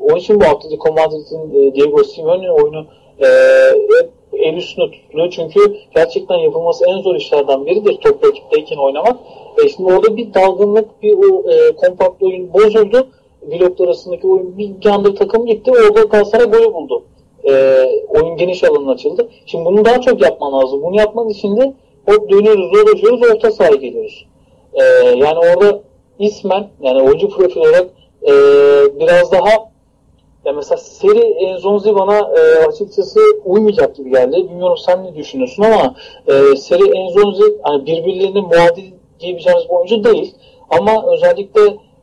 [0.01, 2.87] onun için bu Atletico Madrid'in e, Diego Simeone'nin oyunu
[3.23, 3.27] e,
[4.33, 5.31] el üstünde tutuluyor.
[5.31, 9.17] Çünkü gerçekten yapılması en zor işlerden biridir top rakipteyken oynamak.
[9.65, 13.09] E, şimdi orada bir dalgınlık, bir o e, kompakt oyun bozuldu.
[13.43, 15.71] Bloklar arasındaki oyun bir anda takım gitti.
[15.71, 17.05] Orada Galatasaray golü buldu.
[17.45, 19.29] E, oyun geniş alanın açıldı.
[19.47, 20.83] Şimdi bunu daha çok yapman lazım.
[20.83, 21.75] Bunu yapmak için de
[22.07, 24.27] hop dönüyoruz, dolaşıyoruz, orta sahaya geliyoruz.
[24.75, 24.83] E,
[25.17, 25.81] yani orada
[26.19, 27.91] ismen yani oyuncu profil olarak
[28.23, 28.33] e,
[29.01, 29.71] biraz daha
[30.45, 34.37] ya mesela seri Enzonzi bana e, açıkçası uymayacak gibi geldi.
[34.37, 35.95] Bilmiyorum sen ne düşünüyorsun ama
[36.27, 38.85] e, seri Enzonzi hani birbirlerine muadil
[39.21, 40.35] diyebileceğimiz bir oyuncu değil.
[40.71, 41.61] Ama özellikle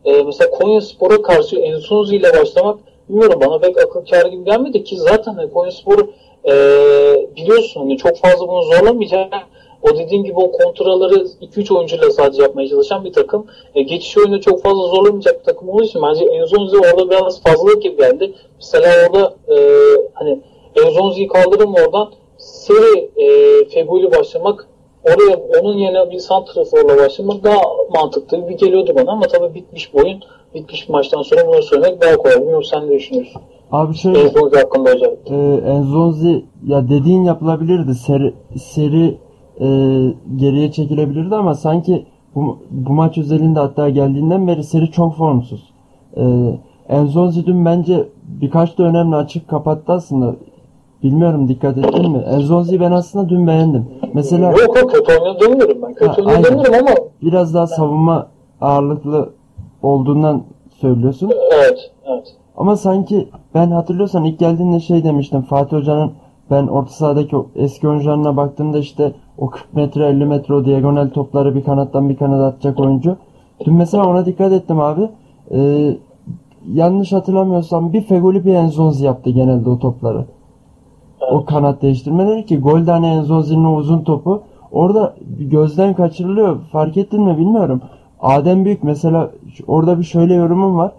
[0.08, 2.80] e, mesela Konya Spor'a karşı Enzonzi ile başlamak
[3.10, 6.00] bilmiyorum bana pek akıl kârı gibi gelmedi ki zaten hani Konya Spor
[6.46, 6.54] e,
[7.36, 9.34] biliyorsun hani çok fazla bunu zorlamayacak.
[9.82, 13.46] O dediğim gibi o kontraları 2-3 oyuncuyla sadece yapmaya çalışan bir takım.
[13.76, 17.82] E, geçiş oyunu çok fazla zorlamayacak bir takım olduğu için bence Enzonzi orada biraz fazlalık
[17.82, 18.34] gibi geldi.
[18.56, 19.58] Mesela orada e,
[20.14, 20.40] hani
[20.76, 24.68] Enzonzi'yi kaldırın oradan seri e, Feguli başlamak
[25.08, 27.58] oraya onun yerine bir santraforla başlamak daha
[27.96, 30.20] mantıklı gibi geliyordu bana ama tabii bitmiş bir oyun
[30.56, 32.36] bitmiş maçtan sonra bunu söylemek daha kolay.
[32.36, 33.42] Bilmiyorum sen ne düşünüyorsun?
[33.72, 35.36] Abi şöyle Enzonzi hakkında özellikle.
[35.36, 37.96] e, Enzonzi ya dediğin yapılabilirdi.
[37.96, 39.18] Seri, seri
[39.62, 39.68] e,
[40.36, 42.06] geriye çekilebilirdi ama sanki
[42.36, 45.74] bu, bu maç özelinde hatta geldiğinden beri seri çok formsuz.
[46.18, 46.24] E,
[46.90, 50.36] Enzonzi dün bence birkaç da önemli açık kapattı aslında.
[51.04, 52.18] Bilmiyorum dikkat ettin mi?
[52.18, 53.86] Enzonzi'yi ben aslında dün beğendim.
[54.14, 55.94] Mesela Yok yok kötü demiyorum ben.
[55.94, 58.28] Kötü demiyorum ama biraz daha savunma
[58.62, 59.30] ağırlıklı
[59.84, 60.44] olduğundan
[60.82, 61.32] söylüyorsun.
[61.54, 62.36] evet evet.
[62.58, 66.12] Ama sanki ben hatırlıyorsan ilk geldiğinde şey demiştim Fatih Hoca'nın
[66.52, 71.10] ben orta sahadaki o eski oyuncularına baktığımda işte o 40 metre 50 metre o diagonal
[71.10, 73.18] topları bir kanattan bir kanada atacak oyuncu.
[73.66, 75.10] Dün mesela ona dikkat ettim abi.
[75.52, 75.98] Ee,
[76.74, 80.26] yanlış hatırlamıyorsam bir Fegoli bir Enzonzi yaptı genelde o topları.
[81.22, 84.42] O kanat değiştirmeleri ki golde hani Enzonzi'nin uzun topu
[84.72, 86.60] orada gözden kaçırılıyor.
[86.72, 87.82] Fark ettin mi bilmiyorum.
[88.20, 89.32] Adem Büyük mesela
[89.68, 90.92] orada bir şöyle yorumum var.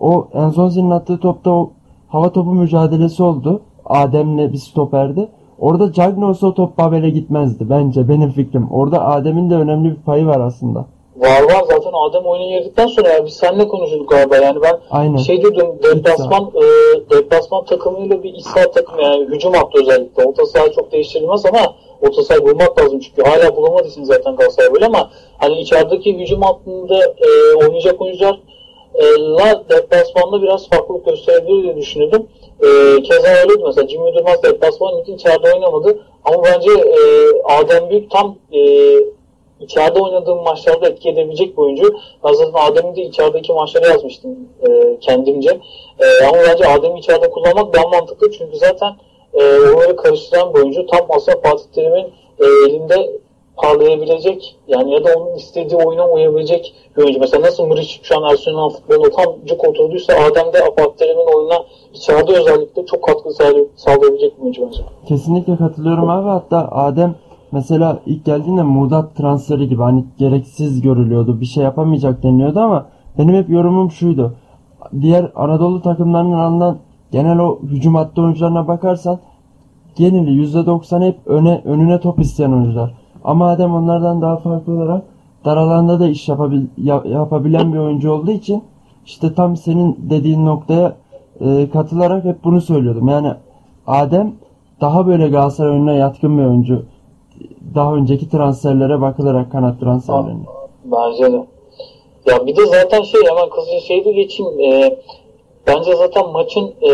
[0.00, 1.70] O Enzonzi'nin attığı topta o
[2.08, 3.60] hava topu mücadelesi oldu.
[3.84, 5.28] Adem'le bir stoperde.
[5.58, 8.70] Orada Cagney olsa o top Babel'e gitmezdi bence benim fikrim.
[8.70, 10.86] Orada Adem'in de önemli bir payı var aslında.
[11.22, 14.36] Var var zaten Adem oyuna girdikten sonra ya biz seninle konuşuyorduk galiba.
[14.36, 15.16] Yani ben Aynen.
[15.16, 16.64] şey diyordum deplasman e,
[17.10, 20.24] deplasman takımıyla bir iç saha takımı yani hücum hattı özellikle.
[20.24, 23.30] Orta saha çok değiştirilmez ama orta sahayı bulmak lazım çünkü.
[23.30, 28.40] Hala bulamadığı için zaten Galatasaray böyle ama hani içerideki hücum hattında e, oynayacak oyuncular
[28.94, 32.26] e, la deplasmanda biraz farklılık gösterebilir diye düşünüyordum.
[32.60, 32.68] E,
[33.02, 33.88] keza öyleydi mesela.
[33.88, 35.98] Jimmy Durmaz deplasman için içeride oynamadı.
[36.24, 36.98] Ama bence e,
[37.44, 38.60] Adem Büyük tam e,
[39.64, 41.94] içeride oynadığım maçlarda etki edebilecek bir oyuncu.
[42.24, 44.30] Zaten Adem'i de içerideki maçları yazmıştım
[44.68, 45.50] e, kendimce.
[45.98, 48.92] E, ama bence Adem'i içeride kullanmak daha mantıklı çünkü zaten
[49.34, 49.42] e,
[49.74, 50.86] onları karıştıran bir oyuncu.
[50.86, 52.06] Tam aslında Fatih Terim'in
[52.40, 53.10] e, elinde
[53.56, 57.20] parlayabilecek yani ya da onun istediği oyuna uyabilecek bir oyuncu.
[57.20, 61.06] Mesela nasıl Muriç şu an Arsenal futboluna tam cuk oturduysa Adem de Fatih
[61.36, 64.82] oyuna içeride özellikle çok katkı sağlay- sağlayabilecek bir oyuncu bence.
[65.08, 66.28] Kesinlikle katılıyorum abi.
[66.28, 67.14] Hatta Adem
[67.52, 71.40] mesela ilk geldiğinde Mudat transferi gibi hani gereksiz görülüyordu.
[71.40, 72.86] Bir şey yapamayacak deniliyordu ama
[73.18, 74.34] benim hep yorumum şuydu.
[75.00, 76.78] Diğer Anadolu takımlarının alınan
[77.12, 79.18] genel o hücum hattı oyuncularına bakarsan
[79.96, 82.94] geneli %90 hep öne önüne top isteyen oyuncular.
[83.24, 85.02] Ama Adem onlardan daha farklı olarak
[85.44, 88.62] dar alanda da iş yapabil, ya- yapabilen bir oyuncu olduğu için
[89.06, 90.96] işte tam senin dediğin noktaya
[91.40, 93.08] e, katılarak hep bunu söylüyordum.
[93.08, 93.32] Yani
[93.86, 94.32] Adem
[94.80, 96.84] daha böyle Galatasaray oyununa yatkın bir oyuncu.
[97.74, 100.44] Daha önceki transferlere bakılarak kanat transferlerine.
[100.84, 101.46] Bence de.
[102.26, 104.60] Ya bir de zaten şey hemen kızıca şey de geçeyim.
[104.60, 104.98] E,
[105.66, 106.90] bence zaten maçın e,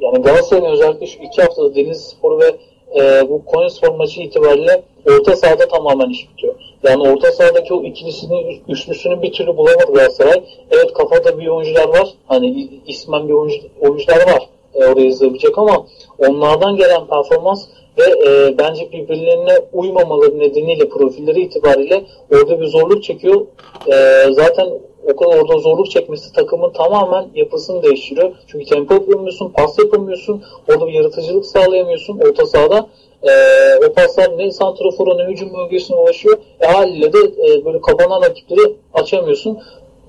[0.00, 2.56] yani Galatasaray'ın özellikle şu iki haftada Denizlispor ve
[3.00, 6.54] e, bu Konyaspor maçı itibariyle orta sahada tamamen iş bitiyor.
[6.82, 10.42] Yani orta sahadaki o ikilisini, üçlüsünü bir türlü bulamadı Galatasaray.
[10.70, 12.08] Evet kafada bir oyuncular var.
[12.26, 14.48] Hani ismen bir oyuncu, oyuncular var.
[14.74, 15.86] E, oraya yazılabilecek ama
[16.18, 17.64] onlardan gelen performans
[17.98, 23.46] ve e, bence birbirlerine uymamaları nedeniyle profilleri itibariyle orada bir zorluk çekiyor.
[23.92, 24.68] E, zaten
[25.12, 28.32] o kadar orada zorluk çekmesi takımın tamamen yapısını değiştiriyor.
[28.46, 32.86] Çünkü tempo yapamıyorsun, pas yapamıyorsun, orada bir yaratıcılık sağlayamıyorsun orta sahada.
[33.22, 33.30] E,
[33.86, 36.38] o paslar ne santrafora ne hücum bölgesine ulaşıyor.
[36.60, 39.58] E, haliyle de e, böyle kapanan rakipleri açamıyorsun.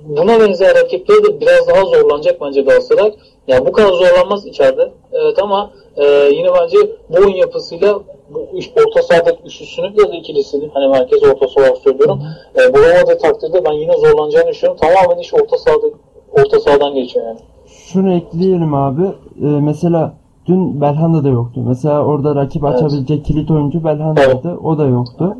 [0.07, 3.13] Buna benzer rakipleri de biraz daha zorlanacak bence Galatasaray.
[3.47, 4.91] Yani bu kadar zorlanmaz içeride.
[5.11, 6.77] Evet ama e, yine bence
[7.09, 11.75] bu oyun yapısıyla bu iş, orta sahadaki üçlüsünü ya da ikilisini hani merkez orta saha
[11.75, 12.19] söylüyorum.
[12.55, 14.81] E, bulamadığı takdirde ben yine zorlanacağını düşünüyorum.
[14.81, 15.87] Tamamen iş orta sahada
[16.31, 17.39] orta sahadan geçiyor yani.
[17.67, 19.03] Şunu ekleyelim abi.
[19.41, 20.13] Ee, mesela
[20.45, 21.61] dün Belhanda da yoktu.
[21.67, 22.75] Mesela orada rakip Evet.
[22.75, 24.57] açabilecek kilit oyuncu Belhanda'ydı.
[24.63, 25.37] O da yoktu.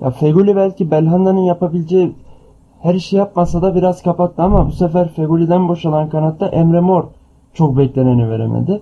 [0.00, 2.12] Ya Feguli belki Belhanda'nın yapabileceği
[2.82, 7.04] her işi yapmasa da biraz kapattı ama bu sefer Feguli'den boşalan kanatta Emre Mor
[7.54, 8.80] çok bekleneni veremedi.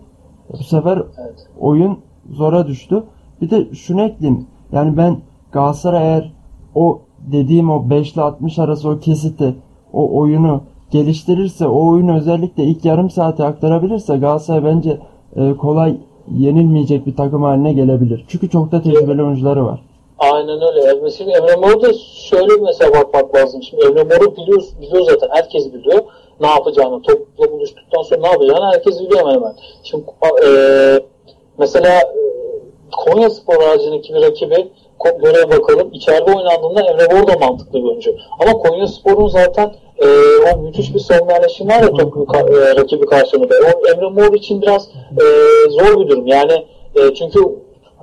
[0.53, 1.47] Bu sefer Evet.
[1.61, 1.99] oyun
[2.31, 3.03] zora düştü.
[3.41, 4.47] Bir de şunu ekleyeyim.
[4.73, 5.17] Yani ben
[5.53, 6.33] Galatasaray eğer
[6.75, 7.01] o
[7.33, 9.55] dediğim o 5 ile 60 arası o kesiti,
[9.93, 10.61] o oyunu
[10.91, 14.99] geliştirirse, o oyunu özellikle ilk yarım saate aktarabilirse Galatasaray bence
[15.37, 15.97] e, kolay
[16.37, 18.25] yenilmeyecek bir takım haline gelebilir.
[18.29, 19.81] Çünkü çok da tecrübeli oyuncuları var.
[20.19, 21.01] Aynen öyle.
[21.03, 23.63] Mesela Emre Mor'u da şöyle mesela bakmak lazım.
[23.63, 25.29] Şimdi Emre Mor'u biliyor, biliyor zaten.
[25.33, 26.01] Herkes biliyor
[26.41, 27.03] ne yapacağını.
[27.03, 29.55] Topla buluştuktan sonra ne yapacağını herkes biliyor hemen hemen.
[29.85, 30.05] Şimdi
[30.47, 30.49] e,
[31.59, 32.19] mesela e,
[32.97, 34.69] Konya Spor haricindeki bir rakibi
[35.23, 35.89] göre bakalım.
[35.93, 38.15] İçeride oynandığında Emre Mor da mantıklı bir oyuncu.
[38.41, 40.07] Ama Konya Spor'un zaten e,
[40.53, 43.55] o müthiş bir savunma yerleşimi var ya topu ka- e, rakibi karşısında.
[43.55, 44.89] O Emre Mor için biraz
[45.21, 45.25] e,
[45.71, 46.27] zor bir durum.
[46.27, 47.41] Yani e, çünkü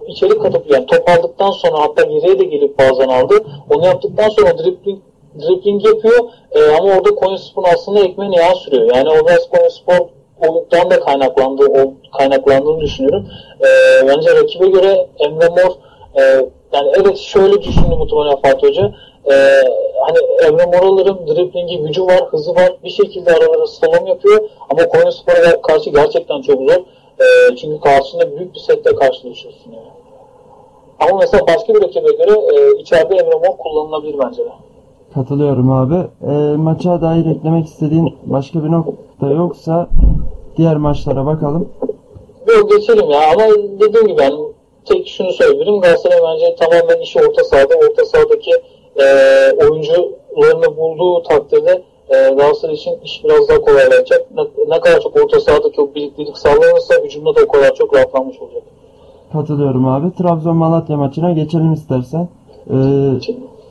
[0.07, 3.45] içeri katıp yani top aldıktan sonra hatta geriye de gelip bazen aldı.
[3.69, 4.99] Onu yaptıktan sonra dribbling,
[5.41, 8.95] dribbling yapıyor e, ama orada Konyaspor'un aslında ekmeğine yağ sürüyor.
[8.95, 10.07] Yani o biraz Konyaspor
[10.47, 13.27] oluktan da kaynaklandığı, o, kaynaklandığını düşünüyorum.
[13.59, 13.67] E,
[14.07, 15.71] bence rakibe göre Emre Mor
[16.15, 16.21] e,
[16.73, 18.93] yani evet şöyle düşündü muhtemelen Fatih Hoca.
[19.31, 19.33] E,
[20.05, 20.17] hani
[20.47, 22.73] Emre Moral'ların driblingi, gücü var, hızı var.
[22.83, 24.49] Bir şekilde aralara slalom yapıyor.
[24.69, 26.83] Ama Konyaspor'a karşı gerçekten çok zor.
[27.19, 29.95] E, çünkü karşısında büyük bir setle karşılaşıyorsun yani.
[30.99, 34.49] Ama mesela başka bir rakibe göre e, içeride Emre Mor kullanılabilir bence de.
[35.16, 35.95] Katılıyorum abi.
[36.32, 39.89] E, maça dair eklemek istediğin başka bir nokta yoksa
[40.57, 41.70] diğer maçlara bakalım.
[42.47, 43.43] Yok geçelim ya ama
[43.80, 44.34] dediğim gibi ben
[44.86, 45.82] tek şunu söyleyebilirim.
[45.82, 47.74] Galatasaray bence tamamen işi orta sahada.
[47.76, 48.51] Orta sahadaki
[48.95, 49.05] e,
[49.61, 54.32] oyuncularını bulduğu takdirde e, Galatasaray için iş biraz daha kolaylaşacak.
[54.36, 58.39] Ne, ne kadar çok orta sahadaki o birliktelik sağlanırsa hücumda da o kadar çok rahatlanmış
[58.39, 58.63] olacak.
[59.34, 60.16] Katılıyorum abi.
[60.18, 62.28] Trabzon Malatya maçına geçelim istersen.
[62.70, 62.78] E,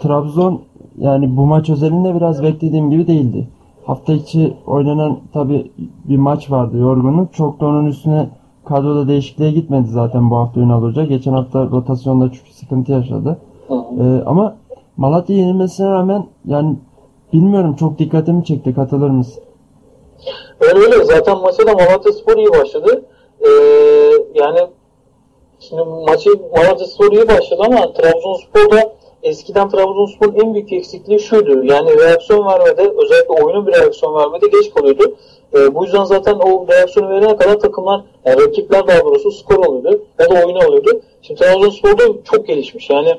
[0.03, 0.61] Trabzon
[0.99, 3.49] yani bu maç özelinde biraz beklediğim gibi değildi.
[3.87, 5.71] Hafta içi oynanan tabi
[6.05, 7.35] bir maç vardı yorgunluk.
[7.35, 8.29] Çok da onun üstüne
[8.65, 11.05] kadroda değişikliğe gitmedi zaten bu hafta Ünal Hoca.
[11.05, 13.39] Geçen hafta rotasyonda çünkü sıkıntı yaşadı.
[13.69, 14.03] Hı hı.
[14.03, 14.57] Ee, ama
[14.97, 16.77] Malatya yenilmesine rağmen yani
[17.33, 18.75] bilmiyorum çok dikkatimi çekti.
[18.75, 19.43] Katılır mısın?
[20.61, 21.05] Öyle öyle.
[21.05, 23.05] Zaten maça da Malatya Spor iyi başladı.
[23.41, 23.49] Ee,
[24.35, 24.61] yani
[25.61, 28.95] şimdi maçı Malatya Spor iyi başladı ama Trabzonspor da
[29.25, 31.65] eskiden Trabzonspor'un en büyük eksikliği şuydu.
[31.65, 35.17] Yani reaksiyon vermede özellikle oyunun bir reaksiyon vermede geç kalıyordu.
[35.55, 40.03] Ee, bu yüzden zaten o reaksiyonu verene kadar takımlar, yani rakipler daha doğrusu skor oluyordu
[40.21, 41.01] ya da oyunu oluyordu.
[41.23, 42.91] Şimdi Trabzonspor'da çok gelişmiş.
[42.91, 43.19] Yani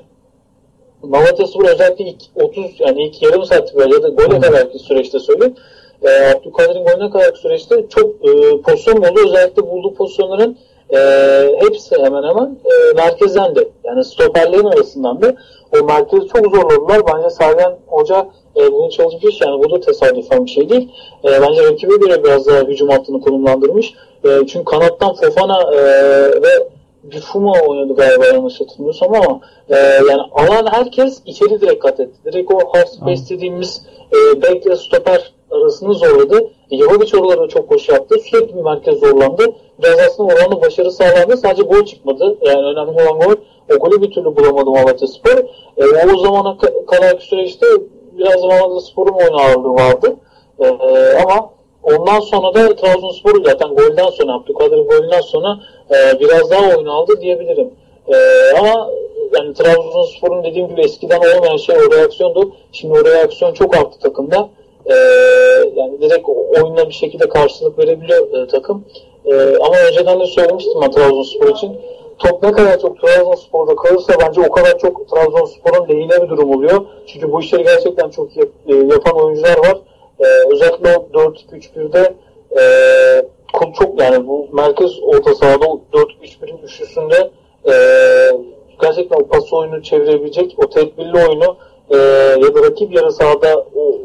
[1.03, 5.20] Malatya Spor özellikle ilk 30 yani ilk yarım saat böyle ya da gole kadarki süreçte
[5.20, 5.56] söyleyeyim.
[6.03, 9.20] E, Abdülkadir'in golüne kadarki süreçte çok e, pozisyon oldu.
[9.26, 10.58] Özellikle bulduğu pozisyonların
[10.93, 10.99] e,
[11.59, 13.69] hepsi hemen hemen e, merkezdendi.
[13.83, 15.36] Yani stoperlerin arasından da
[15.81, 17.01] o merkezi çok zorladılar.
[17.13, 18.27] Bence Sergen Hoca
[18.57, 19.41] e, bunu çalışmış.
[19.41, 20.91] Yani bu da tesadüfen bir şey değil.
[21.23, 23.93] E, bence rakibe göre biraz daha hücum hattını konumlandırmış.
[24.23, 25.77] E, çünkü kanattan Fofana e,
[26.41, 26.67] ve
[27.03, 29.75] Büfuma oynadı galiba yanlış hatırlamıyorsam ama e,
[30.09, 32.17] yani alan herkes içeri direkt kat etti.
[32.25, 33.81] Direkt o half space dediğimiz
[34.11, 36.49] e, back ile stoper arasını zorladı.
[36.71, 38.15] E, Jovic oralarda çok hoş yaptı.
[38.19, 39.43] Sürekli bir merkez zorlandı.
[39.80, 41.38] Biraz aslında oranla başarı sağlandı.
[41.38, 42.38] Sadece gol çıkmadı.
[42.41, 43.36] Yani önemli olan gol.
[43.76, 45.38] O golü bir türlü bulamadı Malatya Spor.
[45.78, 47.65] E, o zamana ka- kadarki süreçte
[48.11, 50.15] biraz Malatya Spor'un oyun ağırlığı vardı.
[50.59, 50.67] E,
[51.23, 51.49] ama
[51.84, 55.59] ondan sonra da Trabzonspor zaten golden sonra Abdülkadir golünden sonra
[55.91, 57.69] e, biraz daha oyun aldı diyebilirim.
[58.07, 58.15] E,
[58.59, 58.89] ama
[59.38, 62.51] yani Trabzonspor'un dediğim gibi eskiden olmayan şey o reaksiyondu.
[62.71, 64.49] Şimdi o reaksiyon çok arttı takımda.
[64.86, 64.93] E,
[65.76, 68.86] yani direkt oyunla bir şekilde karşılık verebiliyor e, takım.
[69.26, 71.78] E, ama önceden de söylemiştim ben Trabzonspor için.
[72.19, 76.82] Top ne kadar çok Trabzonspor'da kalırsa bence o kadar çok Trabzonspor'un lehine bir durum oluyor.
[77.07, 79.78] Çünkü bu işleri gerçekten çok yap, e, yapan oyuncular var.
[80.19, 82.13] E, özellikle o 4-2-3-1'de
[82.59, 82.63] e,
[83.80, 87.32] çok- yani bu merkez orta sahada o 4-3-1'in üçlüsünde
[87.67, 87.73] e,
[88.82, 91.57] gerçekten o pas oyunu çevirebilecek, o tedbirli oyunu
[91.89, 91.97] e,
[92.45, 93.97] ya da rakip yarı sahada o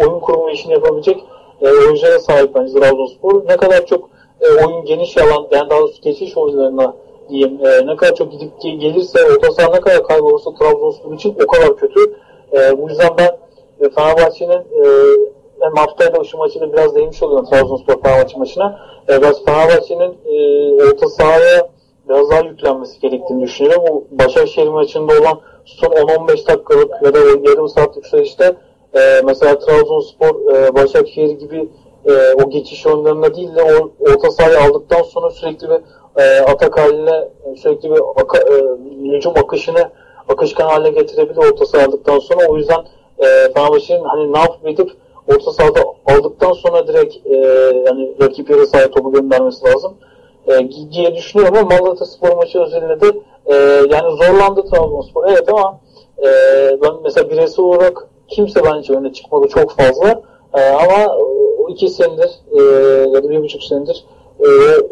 [0.00, 1.16] oyun kurumu işini yapabilecek
[1.62, 3.48] e, oyunculara sahip bence Trabzonspor.
[3.48, 4.10] Ne kadar çok
[4.42, 6.94] e, oyun geniş alan, yani daha doğrusu geçiş oyunlarına
[7.28, 11.36] diyeyim, e, ne kadar çok gidip ge- gelirse, orta saha ne kadar kaybolursa Trabzonspor için
[11.44, 12.00] o kadar kötü.
[12.52, 13.30] E, bu yüzden ben
[13.80, 14.84] e, Fenerbahçe'nin e,
[15.60, 18.80] hem haftayla şu maçıyla biraz değinmiş oluyorum Trabzonspor Fenerbahçe maçına.
[19.08, 21.68] E, biraz Fenerbahçe'nin e, orta sahaya
[22.08, 23.84] biraz daha yüklenmesi gerektiğini düşünüyorum.
[23.88, 28.56] Bu Başakşehir maçında olan son 10-15 dakikalık ya da yarım saatlik süreçte
[28.94, 31.68] e, mesela Trabzonspor e, Başakşehir gibi
[32.06, 35.80] e, o geçiş oyunlarında değil de o orta sahayı aldıktan sonra sürekli bir
[36.22, 38.76] e, atak haline e, sürekli bir aka, e,
[39.16, 39.90] hücum akışını
[40.28, 42.46] akışkan haline getirebilir orta saha aldıktan sonra.
[42.48, 42.80] O yüzden
[43.18, 44.90] e, Fenerbahçe'nin hani ne yapıp edip
[45.28, 47.36] orta sahada aldıktan sonra direkt e,
[47.86, 49.94] yani rakip yarı sahaya topu göndermesi lazım
[50.48, 53.06] e, diye düşünüyorum ama Malatya Spor maçı özelinde de
[53.46, 53.54] e,
[53.90, 55.24] yani zorlandı Trabzonspor.
[55.28, 55.80] Evet ama
[56.18, 56.26] e,
[56.82, 60.22] ben mesela bireysel olarak kimse bence öne çıkmadı çok fazla.
[60.54, 61.16] E, ama
[61.68, 62.62] iki senedir e,
[63.08, 64.04] ya da bir buçuk senedir
[64.40, 64.48] e,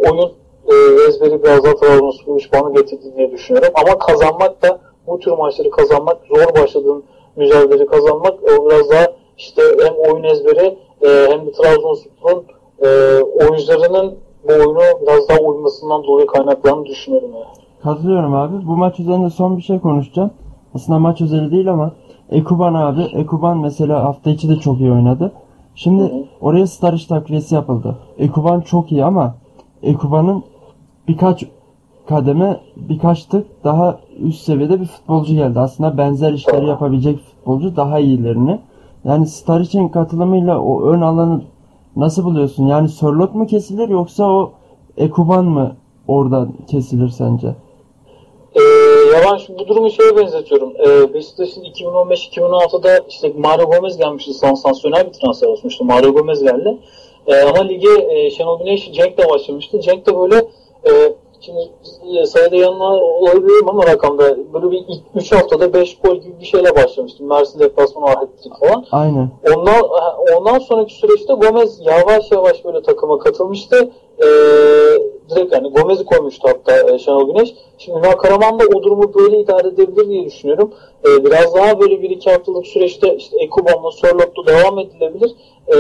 [0.09, 0.33] oyun
[0.69, 0.75] e,
[1.09, 3.73] ezberi biraz daha Trabzonspor 3 puanı getirdi diye düşünüyorum.
[3.75, 7.05] Ama kazanmak da bu tür maçları kazanmak, zor başladığın
[7.37, 9.07] mücadeleleri kazanmak e, biraz daha
[9.39, 12.45] işte hem oyun ezberi e, hem de Trabzonspor'un
[12.83, 12.89] e,
[13.23, 14.15] oyuncularının
[14.49, 17.45] bu oyunu biraz daha uymasından dolayı kaynaklandığını düşünüyorum yani.
[17.83, 18.67] Katılıyorum abi.
[18.67, 20.31] Bu maç üzerinde son bir şey konuşacağım.
[20.75, 21.93] Aslında maç özeli değil ama
[22.31, 23.03] Ekuban abi.
[23.03, 25.33] Ekuban mesela hafta içi de çok iyi oynadı.
[25.75, 26.25] Şimdi Hı hı.
[26.41, 27.97] oraya Stariş takviyesi yapıldı.
[28.19, 29.35] Ekuban çok iyi ama
[29.83, 30.45] Ekuban'ın
[31.09, 31.45] birkaç
[32.09, 35.61] kademe birkaç tık daha üst seviyede bir futbolcu geldi.
[35.61, 38.61] Aslında benzer işleri yapabilecek futbolcu daha iyilerini.
[39.05, 41.43] Yani Staric'in katılımıyla o ön alanı
[41.97, 42.67] nasıl buluyorsun?
[42.67, 44.53] Yani Sörlot mu kesilir yoksa o
[44.97, 45.77] Ekuban mı
[46.09, 47.55] oradan kesilir sence?
[48.55, 48.61] Ee,
[49.15, 50.73] ya ben şu, bu durumu şeye benzetiyorum.
[50.79, 54.35] Ee, Beşiktaş'ın 2015-2016'da işte Mario Gomez gelmişti.
[54.35, 55.85] Sansasyonel bir transfer olmuştu.
[55.85, 56.79] Mario Gomez geldi.
[57.27, 59.81] Ee, ama lige e, Şenol Güneş Cenk'le başlamıştı.
[59.81, 60.37] Cenk de böyle
[60.87, 60.91] e,
[61.41, 61.71] şimdi
[62.19, 66.47] e, sayıda yanına olabilirim ama rakamda böyle bir ilk 3 haftada 5 gol gibi bir
[66.47, 67.25] şeyle başlamıştı.
[67.25, 68.87] Mersin deplasmanı ahitlik falan.
[68.93, 69.31] Aynen.
[69.57, 69.83] Ondan
[70.37, 73.91] ondan sonraki süreçte Gomez yavaş yavaş böyle takıma katılmıştı.
[74.23, 74.27] Ee,
[75.31, 77.55] direkt yani Gomez'i koymuştu hatta e, Şenol Güneş.
[77.79, 80.75] Şimdi Ünal Karaman da o durumu böyle idare edebilir diye düşünüyorum.
[81.07, 85.35] Ee, biraz daha böyle bir iki haftalık süreçte işte Ekuban'la Sorlot'la devam edilebilir.
[85.69, 85.77] Ee,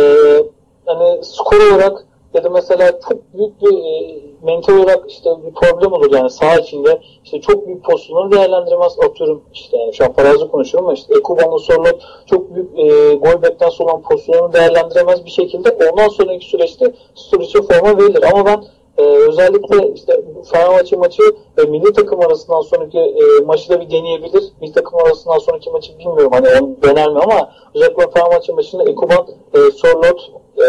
[0.86, 5.92] hani skor olarak ya da mesela çok büyük bir e, mental olarak işte bir problem
[5.92, 7.00] olur yani saha içinde.
[7.24, 8.98] İşte çok büyük pozisyonları değerlendiremez.
[8.98, 13.42] Atıyorum işte yani şu an farazi konuşuyorum ama işte Ekuban'la Sorlot çok büyük e, gol
[13.42, 15.90] beklentisi olan pozisyonunu değerlendiremez bir şekilde.
[15.92, 18.22] Ondan sonraki süreçte Sturic'e forma verilir.
[18.32, 18.64] Ama ben
[18.98, 21.22] e, özellikle işte Fenerbahçe maçı
[21.58, 24.44] ve milli takım arasından sonraki e, maçı da bir deneyebilir.
[24.60, 26.30] Milli takım arasından sonraki maçı bilmiyorum.
[26.32, 30.64] Hani onu dener mi ama özellikle Fenerbahçe maçında Ekuban, e, Sorlot e,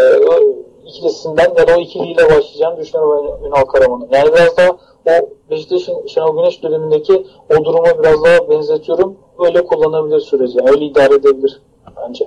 [0.92, 4.08] ikilisinden ya da o ikiliyle başlayacağını düşünüyorum Ünal Karaman'ın.
[4.12, 4.70] Yani biraz daha
[5.06, 9.16] o Beşiktaş'ın Şenol Güneş dönemindeki o duruma biraz daha benzetiyorum.
[9.38, 10.58] Öyle kullanabilir süreci.
[10.58, 11.62] Yani öyle idare edebilir
[11.96, 12.24] bence.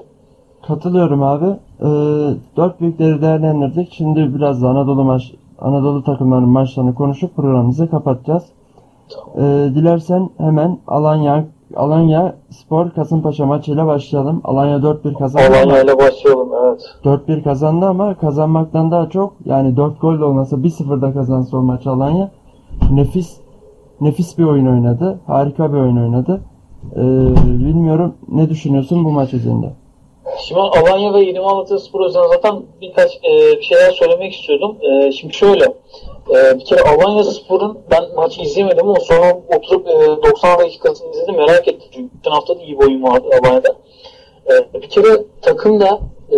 [0.68, 1.46] Katılıyorum abi.
[1.46, 1.86] Ee,
[2.58, 3.94] dört büyükleri değerlendirdik.
[3.94, 8.44] Şimdi biraz da Anadolu maç Anadolu takımlarının maçlarını konuşup programımızı kapatacağız.
[9.36, 9.42] Ee,
[9.76, 11.46] dilersen hemen Alanya
[11.76, 14.42] Alanya Spor Kasımpaşa maçıyla başlayalım.
[14.44, 15.48] Alanya 4-1 kazandı.
[15.48, 16.82] Alanya ile başlayalım evet.
[17.04, 22.32] 4-1 kazandı ama kazanmaktan daha çok yani 4 gol olmasa 1-0'da kazansa o maç Alanya
[22.92, 23.38] nefis
[24.02, 25.20] nefis bir oyun oynadı.
[25.28, 26.42] Harika bir oyun oynadı.
[26.96, 27.02] Ee,
[27.46, 29.74] bilmiyorum ne düşünüyorsun bu maç üzerinde?
[30.48, 34.78] Şimdi Alanya ve Yeni Malatya Spor üzerine zaten birkaç e, bir şeyler söylemek istiyordum.
[34.82, 35.64] E, şimdi şöyle,
[36.30, 39.94] e, bir kere Alanya Spor'un ben maçı izlemedim ama sonra oturup e,
[40.30, 41.90] 90 dakikasını izledim merak ettim.
[41.92, 43.76] Çünkü bütün hafta da iyi bir oyun vardı Alanya'da.
[44.50, 46.00] E, bir kere takım da
[46.32, 46.38] e,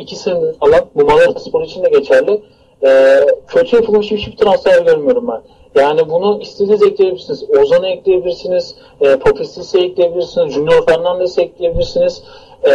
[0.00, 0.56] iki senedir
[0.94, 2.42] bu Malatya Spor için de geçerli.
[2.86, 5.42] E, kötü yapılmış hiçbir transfer görmüyorum ben.
[5.80, 7.44] Yani bunu istediğiniz ekleyebilirsiniz.
[7.50, 8.74] Ozan'ı ekleyebilirsiniz.
[9.00, 10.54] E, Papisis'i ekleyebilirsiniz.
[10.54, 12.22] Junior Fernandez'i ekleyebilirsiniz.
[12.66, 12.72] E,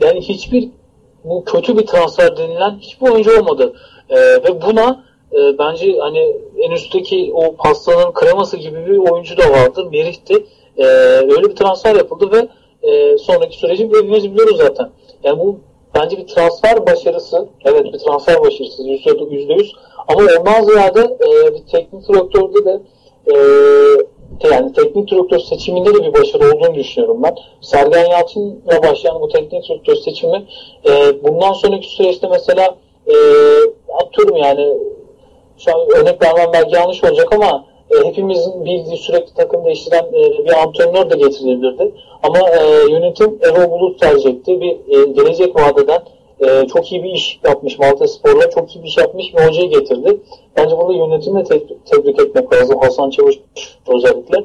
[0.00, 0.68] yani hiçbir
[1.24, 3.74] bu kötü bir transfer denilen hiçbir oyuncu olmadı.
[4.10, 9.50] E, ve buna e, bence hani en üstteki o pastanın kreması gibi bir oyuncu da
[9.50, 9.88] vardı.
[9.92, 10.46] Merih'ti.
[10.76, 12.48] E, öyle bir transfer yapıldı ve
[12.90, 14.90] e, sonraki süreci hepimiz biliyoruz zaten.
[15.24, 15.60] Yani bu
[15.94, 17.48] bence bir transfer başarısı.
[17.64, 18.82] Evet bir transfer başarısı
[19.30, 19.72] yüzde yüz.
[20.08, 22.80] Ama ondan ziyade e, bir teknik direktörde de
[23.26, 23.34] e,
[24.48, 27.34] yani teknik direktör seçiminde de bir başarı olduğunu düşünüyorum ben.
[27.60, 30.46] Sergen Yalçın'la başlayan bu teknik direktör seçimi
[30.88, 32.76] e, bundan sonraki süreçte mesela
[33.06, 33.14] e,
[34.04, 34.78] atıyorum yani
[35.58, 40.44] şu an örnek vermem belki yanlış olacak ama e, hepimizin bildiği sürekli takım değiştiren e,
[40.44, 41.92] bir antrenör de getirilebilirdi.
[42.22, 44.60] Ama e, yönetim Erol Bulut tercih etti.
[44.60, 46.00] Bir e, gelecek vadeden
[46.40, 49.70] e, çok iyi bir iş yapmış Malta Spor'la çok iyi bir iş yapmış bir hocayı
[49.70, 50.16] getirdi.
[50.56, 52.78] Bence burada yönetimi te- tebrik etmek lazım.
[52.80, 53.34] Hasan Çavuş
[53.94, 54.38] özellikle.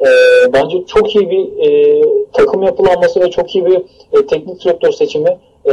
[0.00, 0.08] E,
[0.52, 3.76] bence çok iyi bir e, takım yapılanması ve çok iyi bir
[4.12, 5.70] e, teknik direktör seçimi e,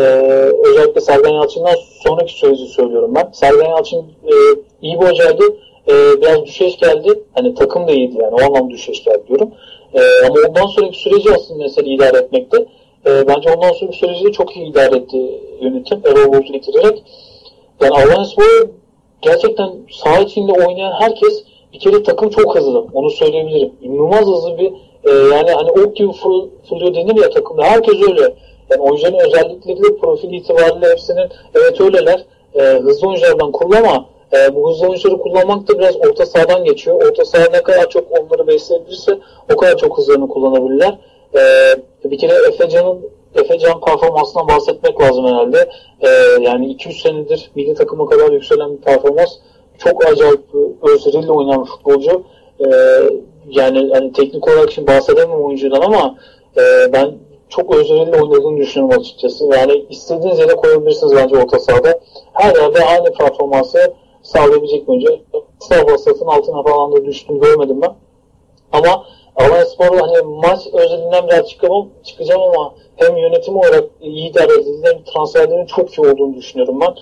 [0.66, 3.30] özellikle Sergen Yalçın'dan sonraki süreci söylüyorum ben.
[3.34, 4.34] Sergen Yalçın e,
[4.82, 5.44] iyi bir hocaydı.
[5.88, 7.24] E, biraz düşeş geldi.
[7.34, 8.36] Hani takım da iyiydi yani.
[8.36, 9.52] O anlamda düşeş geldi diyorum.
[9.94, 12.66] E, ama ondan sonraki süreci aslında mesela idare etmekte.
[13.08, 16.02] E, bence ondan sonraki süreci de çok iyi idare etti yönetim.
[16.06, 17.04] Erol Bulut'u getirerek.
[17.82, 18.70] Yani Spor
[19.22, 21.44] gerçekten saha içinde oynayan herkes
[21.74, 22.86] bir kere takım çok hızlı.
[22.94, 23.72] Onu söyleyebilirim.
[23.82, 24.72] İnanılmaz hızlı bir
[25.04, 26.12] e, yani hani ok gibi
[26.70, 27.64] fırlıyor denir ya takımda.
[27.64, 28.34] Herkes öyle.
[28.70, 32.26] Yani oyuncuların özellikleri de profil itibariyle hepsinin evet öyleler.
[32.56, 34.06] E, hızlı oyunculardan kullanma.
[34.34, 37.10] E, bu hızlı oyuncuları kullanmak da biraz orta sahadan geçiyor.
[37.10, 39.20] Orta saha ne kadar çok onları besleyebilirse
[39.54, 40.98] o kadar çok hızlarını kullanabilirler.
[41.36, 41.42] E,
[42.12, 45.70] bir kere Efecan'ın Efecan performansından bahsetmek lazım herhalde.
[46.02, 46.10] E,
[46.42, 49.30] yani 200 senedir milli takıma kadar yükselen bir performans.
[49.78, 50.42] Çok acayip
[50.82, 52.24] özveriyle oynayan bir futbolcu.
[52.60, 52.68] E,
[53.50, 56.16] yani hani teknik olarak şimdi bahsedemem oyuncudan ama
[56.58, 57.14] e, ben
[57.50, 59.46] çok özveriyle oynadığını düşünüyorum açıkçası.
[59.46, 62.00] Yani istediğiniz yere koyabilirsiniz bence orta sahada.
[62.34, 65.20] Her yerde aynı performansı sağlayabilecek oyuncu.
[65.60, 67.96] Sağ vasatın altına falan da düştüğünü görmedim ben.
[68.72, 69.06] Ama
[69.38, 75.04] Alanya Spor'u hani maç özelinden biraz çıkamam, çıkacağım ama hem yönetim olarak iyi idare edildi
[75.14, 76.96] transferlerin çok iyi olduğunu düşünüyorum ben.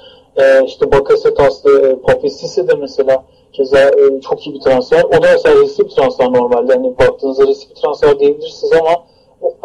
[0.43, 3.23] Ee, işte Bakasetas'lı, Papisisi de mesela
[3.53, 5.03] keza e, çok iyi bir transfer.
[5.03, 6.73] O da mesela riskli bir transfer normalde.
[6.73, 9.03] Hani baktığınızda riskli bir transfer diyebilirsiniz ama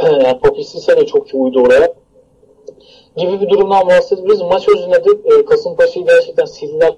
[0.24, 1.94] yani Papisisi de çok iyi uydu oraya.
[3.16, 4.42] Gibi bir durumdan bahsedebiliriz.
[4.42, 6.94] Maç özünde de e, Kasımpaşa'yı gerçekten sildiler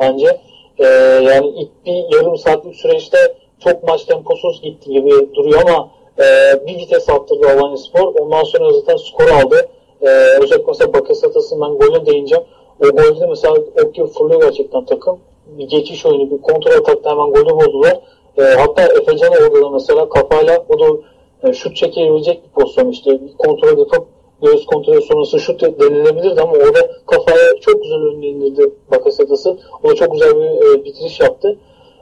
[0.00, 0.40] bence.
[0.78, 0.84] E,
[1.24, 3.18] yani ilk bir yarım saatlik süreçte
[3.64, 6.24] çok maç temposuz gitti gibi duruyor ama e,
[6.66, 8.14] bir vites attırdı Alanya Spor.
[8.20, 9.68] Ondan sonra zaten skor aldı.
[10.02, 10.08] E,
[10.42, 12.44] özellikle mesela Bakasetas'ın ben golüne değineceğim.
[12.80, 15.18] O golde mesela ok gibi fırlıyor gerçekten takım.
[15.46, 18.00] Bir geçiş oyunu, bir kontrol atakta hemen golü buldular.
[18.38, 20.86] E, hatta Efecan orada da mesela kafayla o da
[21.48, 24.06] e, şut çekebilecek bir pozisyon işte bir kontrol yapıp
[24.42, 29.58] göğüs kontrolü sonrası şut denilebilirdi ama orada kafaya çok güzel önüne indirdi Bakasetas'ı.
[29.82, 31.58] O da çok güzel bir e, bitiriş yaptı.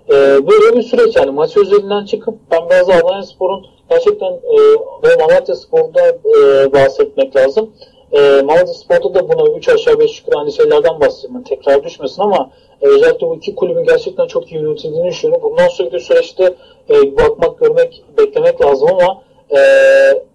[0.09, 0.13] E,
[0.49, 4.59] böyle bir süreç yani maç özelinden çıkıp ben biraz Alanya Spor'un gerçekten e,
[5.05, 7.71] ve Malatya Spor'da e, bahsetmek lazım.
[8.13, 11.43] E, Malatya Spor'da da buna 3 aşağı 5 yukarı aynı şeylerden bahsedeyim.
[11.43, 12.51] Tekrar düşmesin ama
[12.83, 15.51] e, özellikle bu iki kulübün gerçekten çok iyi yönetildiğini düşünüyorum.
[15.51, 16.55] Bundan sonraki süreçte
[16.91, 19.59] e, bakmak, görmek, beklemek lazım ama e,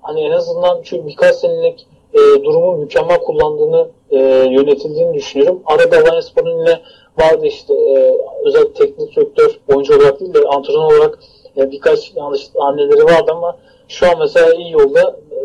[0.02, 4.18] hani en azından şu birkaç senelik e, durumu mükemmel kullandığını e,
[4.52, 5.62] yönetildiğini düşünüyorum.
[5.66, 6.80] Arada Alanya Spor'un yine
[7.20, 11.20] vardı işte e, özel teknik direktör oyuncu olarak değil de antrenör olarak
[11.58, 13.58] e, birkaç yanlış hamleleri vardı ama
[13.88, 15.16] şu an mesela iyi yolda.
[15.32, 15.40] E,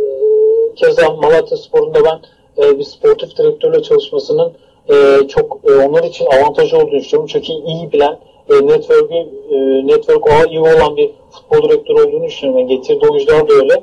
[0.77, 2.21] keza Malatya Spor'un da ben
[2.65, 4.53] e, bir sportif direktörle çalışmasının
[4.89, 7.31] e, çok e, onlar için avantajı olduğunu düşünüyorum.
[7.33, 8.19] Çünkü iyi bilen
[8.51, 9.15] e, network'ü
[9.51, 12.61] e, network ağı iyi olan bir futbol direktörü olduğunu düşünüyorum.
[12.61, 13.83] Yani getirdiği oyuncular da öyle.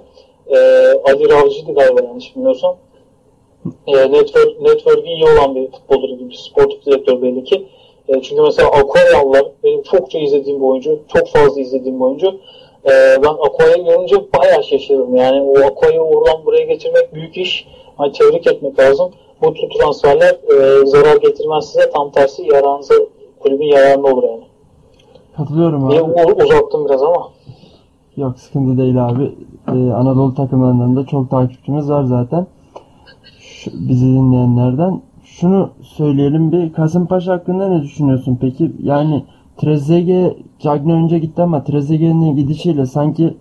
[0.52, 0.56] E,
[1.12, 2.76] Ali Ravcı'ydı galiba yanlış bilmiyorsam.
[3.88, 7.68] E, network, network'ü iyi olan bir futbolcu gibi bir sportif direktör belli ki.
[8.08, 11.00] E, çünkü mesela Aquayalılar benim çokça izlediğim bir oyuncu.
[11.14, 12.28] Çok fazla izlediğim bir oyuncu.
[12.86, 12.92] E,
[13.24, 15.16] ben Aqua'yı görünce bayağı şaşırdım.
[15.16, 17.68] Yani o Aqua'yı oradan buraya getirmek büyük iş.
[17.98, 19.12] Hani tebrik etmek lazım.
[19.42, 21.90] Bu tür transferler e, zarar getirmez size.
[21.90, 22.94] Tam tersi yararınıza,
[23.40, 24.44] kulübün yararına olur yani.
[25.38, 26.12] Katılıyorum Niye abi.
[26.12, 27.30] u- uzattım biraz ama.
[28.18, 29.36] Yok sıkıntı değil abi.
[29.68, 32.48] Ee, Anadolu takımlarından da çok takipçimiz var zaten.
[33.40, 35.02] Şu, bizi dinleyenlerden.
[35.24, 38.72] Şunu söyleyelim bir Kasımpaşa hakkında ne düşünüyorsun peki?
[38.84, 39.24] Yani
[39.58, 43.38] Trezeguet Cagney önce gitti ama Trezeguet'in gidişiyle sanki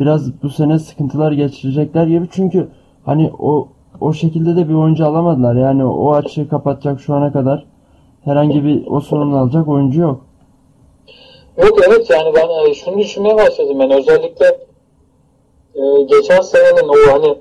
[0.00, 2.28] biraz bu sene sıkıntılar geçirecekler gibi.
[2.30, 2.68] Çünkü
[3.04, 3.68] hani o
[4.00, 5.56] o şekilde de bir oyuncu alamadılar.
[5.56, 7.64] Yani o açığı kapatacak şu ana kadar
[8.24, 10.27] herhangi bir o sorunu alacak oyuncu yok.
[11.58, 14.46] Yok evet yani ben e, şunu düşünmeye başladım yani özellikle
[15.74, 17.38] e, geçen senenin o hani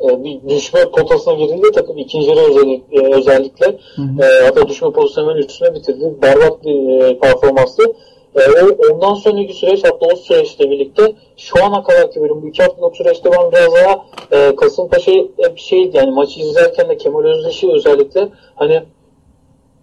[0.00, 4.22] e, bir düşme potasına girildi takım ikinci yarı özellikle, e, özellikle Hı hı.
[4.22, 6.14] e, hatta düşme pozisyonunun üstüne bitirdi.
[6.22, 7.82] Berbat bir e, performanstı.
[8.34, 12.62] E, o, ondan sonraki süreç hatta o süreçle birlikte şu ana kadarki bölüm bu iki
[12.62, 17.72] haftalık süreçte ben biraz daha e, Kasımpaşa'yı hep şey yani maçı izlerken de Kemal Özdeş'i
[17.72, 18.82] özellikle hani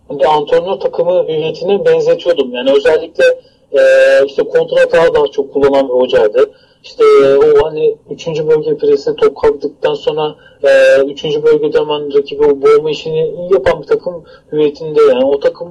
[0.09, 2.53] bir antrenör takımı hüviyetine benzetiyordum.
[2.53, 3.23] Yani özellikle
[3.71, 3.81] e,
[4.25, 6.51] işte kontratağı daha çok kullanan bir hocaydı.
[6.83, 8.27] İşte e, o hani 3.
[8.27, 11.23] bölge presi top kalktıktan sonra e, 3.
[11.23, 15.67] bölgede hemen rakibi o boğma işini yapan bir takım hüviyetinde yani o takım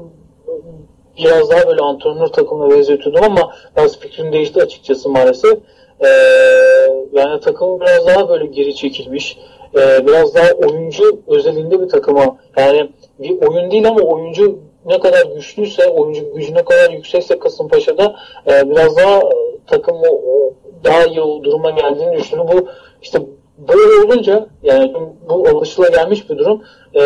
[0.48, 0.52] e,
[1.18, 5.58] biraz daha böyle antrenör takımına benzetiyordum ama biraz fikrim değişti açıkçası maalesef.
[6.00, 6.08] E,
[7.12, 9.38] yani takım biraz daha böyle geri çekilmiş.
[9.74, 15.26] E, biraz daha oyuncu özelinde bir takıma yani bir oyun değil ama oyuncu ne kadar
[15.34, 18.16] güçlüyse, oyuncu gücü ne kadar yüksekse Kasımpaşa'da
[18.46, 19.22] e, biraz daha e,
[19.66, 20.52] takım o,
[20.84, 22.56] daha iyi o duruma geldiğini düşünüyorum.
[22.56, 22.68] Bu
[23.02, 23.18] işte
[23.58, 24.92] böyle olunca yani
[25.28, 26.62] bu alışılagelmiş bir durum.
[26.94, 27.00] E,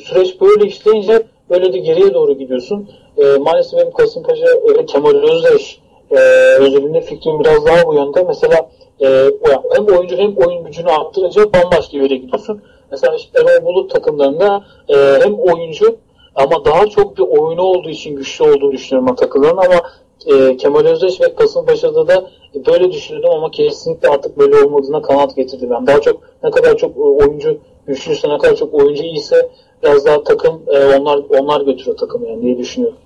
[0.00, 2.90] süreç böyle işleyince böyle de geriye doğru gidiyorsun.
[3.18, 5.80] E, maalesef benim Kasımpaşa öyle Kemal Özdeş
[6.10, 6.18] e,
[6.58, 8.22] özelinde fikrim biraz daha bu yönde.
[8.22, 8.70] Mesela
[9.00, 9.30] e,
[9.72, 12.62] hem oyuncu hem oyun gücünü arttırınca bambaşka bir yere gidiyorsun.
[12.90, 15.96] Mesela işte Erol Bulut takımlarında e, hem oyuncu
[16.34, 19.80] ama daha çok bir oyunu olduğu için güçlü olduğunu düşünüyorum ben takımların ama
[20.26, 22.30] e, Kemal Özdeş ve Kasımpaşa'da da
[22.66, 25.70] böyle düşünüyordum ama kesinlikle artık böyle olmadığına kanaat getirdim.
[25.70, 29.50] Ben daha çok ne kadar çok e, oyuncu güçlüyse ne kadar çok oyuncu iyiyse
[29.82, 32.98] biraz daha takım e, onlar onlar götürüyor takımı yani diye düşünüyorum.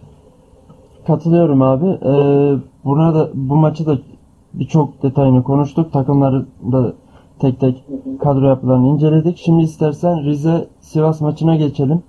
[1.07, 1.87] Katılıyorum abi.
[1.87, 3.99] Ee, buna da bu maçı da
[4.55, 5.93] birçok detayını konuştuk.
[5.93, 6.93] Takımları da
[7.41, 7.85] tek tek
[8.21, 9.39] kadro yapılarını inceledik.
[9.39, 12.03] Şimdi istersen Rize Sivas maçına geçelim.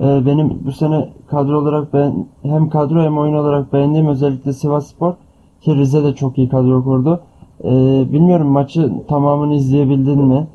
[0.00, 4.86] Ee, benim bu sene kadro olarak ben hem kadro hem oyun olarak beğendiğim özellikle Sivas
[4.86, 5.14] Spor
[5.60, 7.20] ki Rize de çok iyi kadro kurdu.
[7.64, 7.68] Ee,
[8.12, 10.46] bilmiyorum maçı tamamını izleyebildin mi?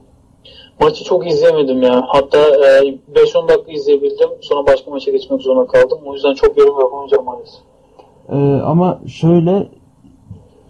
[0.82, 2.03] Maçı çok izleyemedim ya.
[2.07, 4.30] Hatta e, 5-10 dakika izleyebildim.
[4.41, 5.99] Sonra başka maça geçmek zorunda kaldım.
[6.05, 7.59] O yüzden çok yorum yapamayacağım maalesef.
[8.30, 9.67] Ee, ama şöyle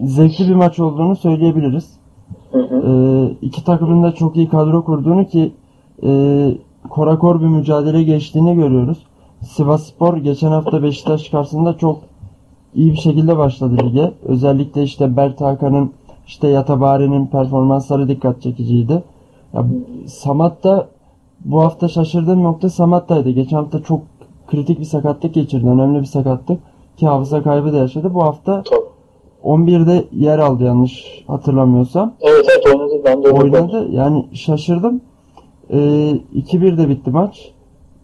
[0.02, 2.03] zevkli bir maç olduğunu söyleyebiliriz.
[2.54, 2.84] Hı hı.
[2.88, 5.52] Ee, iki takımın da çok iyi kadro kurduğunu ki
[6.04, 6.52] e,
[6.90, 8.98] korakor bir mücadele geçtiğini görüyoruz.
[9.42, 12.00] Sivasspor geçen hafta Beşiktaş karşısında çok
[12.76, 14.12] iyi bir şekilde başladı lige.
[14.26, 15.92] Özellikle işte Bert Hakan'ın
[16.28, 19.04] işte Yatabari'nin performansları dikkat çekiciydi.
[19.54, 19.66] Ya,
[20.08, 20.88] Samat da
[21.46, 23.30] bu hafta şaşırdığım nokta Samat'taydı.
[23.30, 24.02] Geçen hafta çok
[24.48, 25.68] kritik bir sakatlık geçirdi.
[25.68, 26.60] Önemli bir sakatlık.
[26.98, 28.14] Ki hafıza kaybı da yaşadı.
[28.14, 28.93] Bu hafta Tabii.
[29.44, 32.14] 11'de yer aldı yanlış hatırlamıyorsam.
[32.22, 33.02] Evet evet oynadı.
[33.06, 33.88] Ben de Oynadı.
[33.92, 35.02] Yani şaşırdım.
[35.70, 35.78] Ee,
[36.36, 37.52] 2-1 de bitti maç.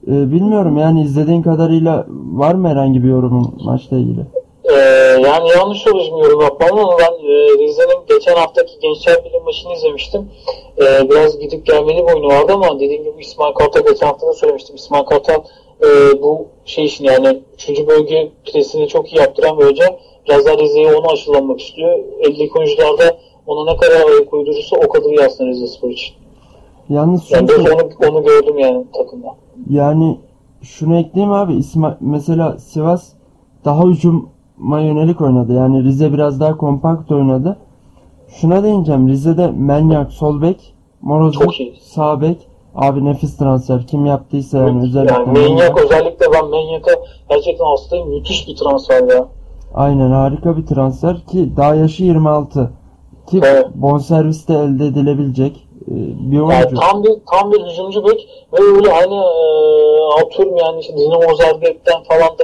[0.08, 4.22] Ee, bilmiyorum yani izlediğin kadarıyla var mı herhangi bir yorumun maçla ilgili?
[4.64, 4.76] Ee,
[5.26, 9.74] yani yanlış olur şimdi yorum yapmam ama ben e, Rize'nin geçen haftaki Gençler Birliği maçını
[9.74, 10.30] izlemiştim.
[10.78, 14.34] Ee, biraz gidip gelmeli bir oyunu vardı ama dediğim gibi İsmail Kartal geçen hafta da
[14.34, 14.76] söylemiştim.
[14.76, 15.44] İsmail Kartal
[15.84, 17.88] e, bu şey için yani 3.
[17.88, 19.86] bölge presini çok iyi yaptıran bir hoca.
[20.30, 21.99] Daha Rize'ye onu aşılamak istiyor.
[22.19, 23.17] Eldeki oyuncularda
[23.47, 26.15] ona ne kadar ayak uydurursa o kadar iyi aslında Rize Spor için.
[26.89, 29.27] Yalnız şunu Yani onu, onu gördüm yani takımda.
[29.69, 30.19] yani
[30.61, 33.09] şunu ekleyeyim abi İsma mesela Sivas
[33.65, 35.53] daha hücuma yönelik oynadı.
[35.53, 37.57] Yani Rize biraz daha kompakt oynadı.
[38.27, 39.07] Şuna değineceğim.
[39.09, 41.51] Rize'de Melnyak sol bek Morozov,
[41.82, 42.38] sağ bek.
[42.75, 43.88] Abi nefis transfer.
[43.88, 45.13] Kim yaptıysa yani özellikle.
[45.13, 46.91] Yani Manyak özellikle ben Manyak'a
[47.30, 48.09] gerçekten hastayım.
[48.09, 49.27] Müthiş bir transfer ya.
[49.74, 52.72] Aynen harika bir transfer ki daha yaşı 26.
[53.28, 53.65] Ki Evet.
[53.76, 55.93] bonserviste elde edilebilecek e,
[56.32, 56.76] bir Yani oyuncu.
[56.76, 62.03] tam bir tam bir hücumcu bek ve öyle hani e, atıyorum yani işte Dinamo Zagreb'den
[62.07, 62.43] falan da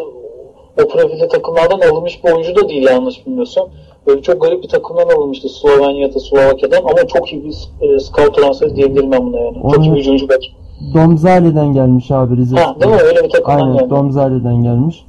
[0.84, 3.67] o profilde takımlardan alınmış bir oyuncu da değil yanlış bilmiyorsam.
[4.07, 8.76] Böyle çok garip bir takımdan alınmıştı Slovenya'da, Slovakya'dan ama çok iyi bir e, scout transferi
[8.76, 9.53] diyebilirim ben buna yani.
[9.61, 10.55] Çok iyi Onu- bir hücumcu bek.
[10.93, 12.55] Domzali'den gelmiş abi Rize.
[12.55, 13.01] Ha, değil mi?
[13.01, 13.89] Öyle bir takımdan Aynen geldi.
[13.89, 15.05] Domzali'den gelmiş.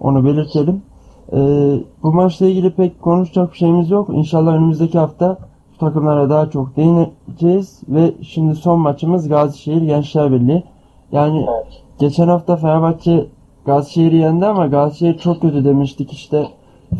[0.00, 0.82] Onu belirtelim.
[1.32, 1.36] Ee,
[2.02, 4.08] bu maçla ilgili pek konuşacak bir şeyimiz yok.
[4.12, 5.38] İnşallah önümüzdeki hafta
[5.74, 10.62] bu takımlara daha çok değineceğiz ve şimdi son maçımız Gazişehir Gençler Birliği.
[11.12, 11.82] Yani Evet.
[11.98, 13.26] geçen hafta Fenerbahçe
[13.66, 16.48] Gazişehir'i yendi ama Gazişehir çok kötü demiştik işte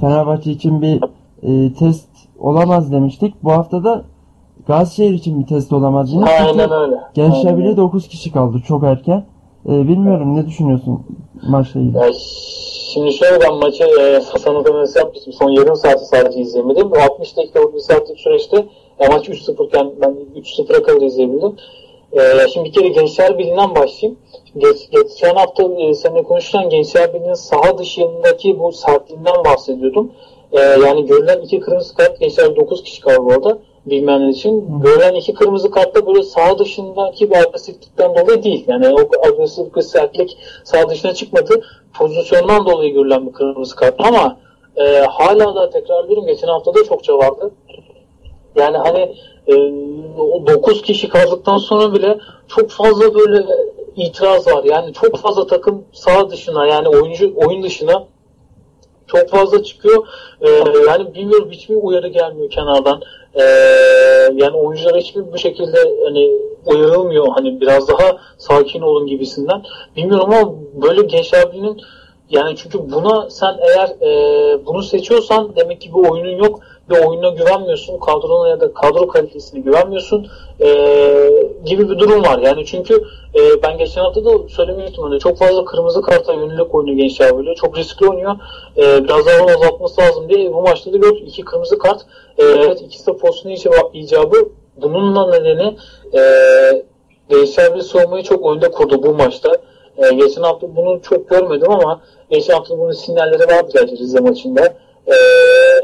[0.01, 1.03] Fenerbahçe için bir
[1.43, 2.09] e, test
[2.39, 3.35] olamaz demiştik.
[3.45, 4.03] Bu hafta da
[4.67, 6.41] Gazişehir için bir test olamaz demiştik.
[6.41, 7.01] Aynen öyle.
[7.15, 7.77] Gençler öyle.
[7.77, 9.25] 9 kişi kaldı çok erken.
[9.69, 11.03] Ee, bilmiyorum ne düşünüyorsun
[11.49, 11.97] maçla ilgili?
[11.97, 12.05] Ya
[12.95, 15.33] şimdi şöyle ben maçı e, sana tanesi yapmıştım.
[15.33, 16.93] Son yarım saati sadece izleyemedim.
[16.93, 18.57] O 60 dakikalık bir saatlik süreçte
[19.01, 21.57] ya maç 3-0 iken ben 3-0'a kadar izleyebildim.
[22.13, 24.19] E, şimdi bir kere Gençler Birliği'nden başlayayım.
[24.59, 30.13] Geç, geçen hafta e, seninle konuşurken Gençler Birliği'nin saha dışındaki bu sertliğinden bahsediyordum.
[30.53, 33.59] E, yani görülen iki kırmızı kart Gençler 9 kişi kaldı orada
[33.91, 34.81] bilmeyenler için.
[34.83, 38.65] Görülen iki kırmızı kartta böyle saha dışındaki bir agresiflikten dolayı değil.
[38.69, 41.65] Yani o agresif bir sertlik saha dışına çıkmadı.
[41.95, 44.39] Pozisyondan dolayı görülen bir kırmızı kart ama
[44.77, 47.51] e, hala da tekrarlıyorum geçen hafta da çokça vardı.
[48.57, 49.15] Yani hani
[49.47, 49.55] e,
[50.21, 52.19] o 9 kişi kaldıktan sonra bile
[52.49, 53.47] çok fazla böyle
[53.97, 54.65] itiraz var.
[54.65, 58.07] Yani çok fazla takım saha dışına yani oyuncu oyun dışına
[59.07, 60.07] çok fazla çıkıyor.
[60.41, 60.49] E,
[60.89, 63.01] yani bilmiyorum hiçbir uyarı gelmiyor kenardan.
[63.39, 63.43] E,
[64.35, 66.31] yani oyuncular hiçbir bir şekilde hani
[66.67, 67.29] uyarılmıyor.
[67.29, 69.63] Hani biraz daha sakin olun gibisinden.
[69.97, 71.81] Bilmiyorum ama böyle Gençler Birliği'nin
[72.31, 76.61] yani çünkü buna sen eğer e, bunu seçiyorsan demek ki bir oyunun yok
[76.91, 77.99] ve oyununa güvenmiyorsun.
[77.99, 80.27] Kadrona ya da kadro kalitesine güvenmiyorsun
[80.61, 80.69] e,
[81.65, 82.39] gibi bir durum var.
[82.39, 82.95] Yani çünkü
[83.35, 87.55] e, ben geçen hafta da söylemiştim hani çok fazla kırmızı karta yönelik oynuyor Gençler Birliği.
[87.55, 88.37] Çok riskli oynuyor.
[88.77, 91.29] E, biraz daha onu azaltması lazım diye bu maçta da gördük.
[91.29, 92.01] iki kırmızı kart.
[92.39, 94.37] E, evet ikisi de pozisyon icabı- icabı.
[94.83, 95.77] Bununla nedeni
[96.15, 96.21] e,
[97.31, 99.51] Gençler Birliği savunmayı çok önde kurdu bu maçta.
[99.97, 104.75] E, geçen hafta bunu çok görmedim ama geçen hafta bunun sinyalleri vardı gerçi Rize maçında.
[105.09, 105.17] E,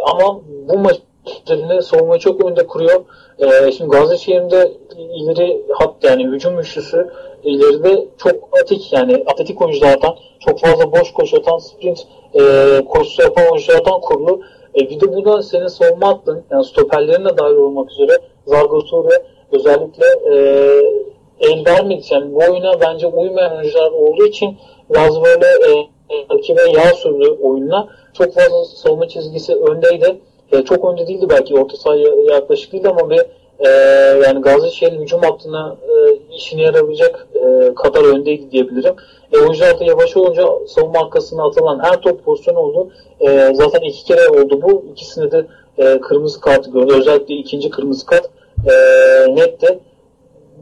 [0.06, 0.96] ama bu maç
[1.44, 3.04] üzerinde savunmayı çok önde kuruyor.
[3.38, 7.10] E, şimdi Gazişehir'in de ileri hat yani hücum üçlüsü
[7.44, 12.40] ileride çok atik yani atletik oyunculardan çok fazla boş koşu atan sprint e,
[12.84, 14.40] koşusu yapan oyunculardan kurulu.
[14.74, 19.04] E, bir de bu da senin savunma hattın yani stoperlerin de dahil olmak üzere Zargotur
[19.04, 19.22] ve
[19.52, 20.34] özellikle e,
[21.40, 22.02] el vermedi.
[22.10, 24.56] Yani bu oyuna bence uymayan oyuncular olduğu için
[24.90, 27.88] biraz böyle e, rakibe yağ sürdü oyununa.
[28.12, 30.16] Çok fazla savunma çizgisi öndeydi.
[30.52, 33.20] E, çok önde değildi belki orta sahaya yaklaşık değildi ama bir
[33.58, 33.68] e,
[34.24, 38.94] yani Gazişehir'in hücum hattına e, işine yaramayacak e, kadar öndeydi diyebilirim.
[39.32, 42.88] E, oyuncular da yavaş olunca savunma arkasına atılan her top pozisyonu oldu.
[43.20, 44.84] E, zaten iki kere oldu bu.
[44.92, 45.46] İkisinde de
[45.78, 46.94] e, kırmızı kartı gördü.
[46.94, 48.30] Özellikle ikinci kırmızı kart
[48.66, 48.74] e,
[49.34, 49.78] netti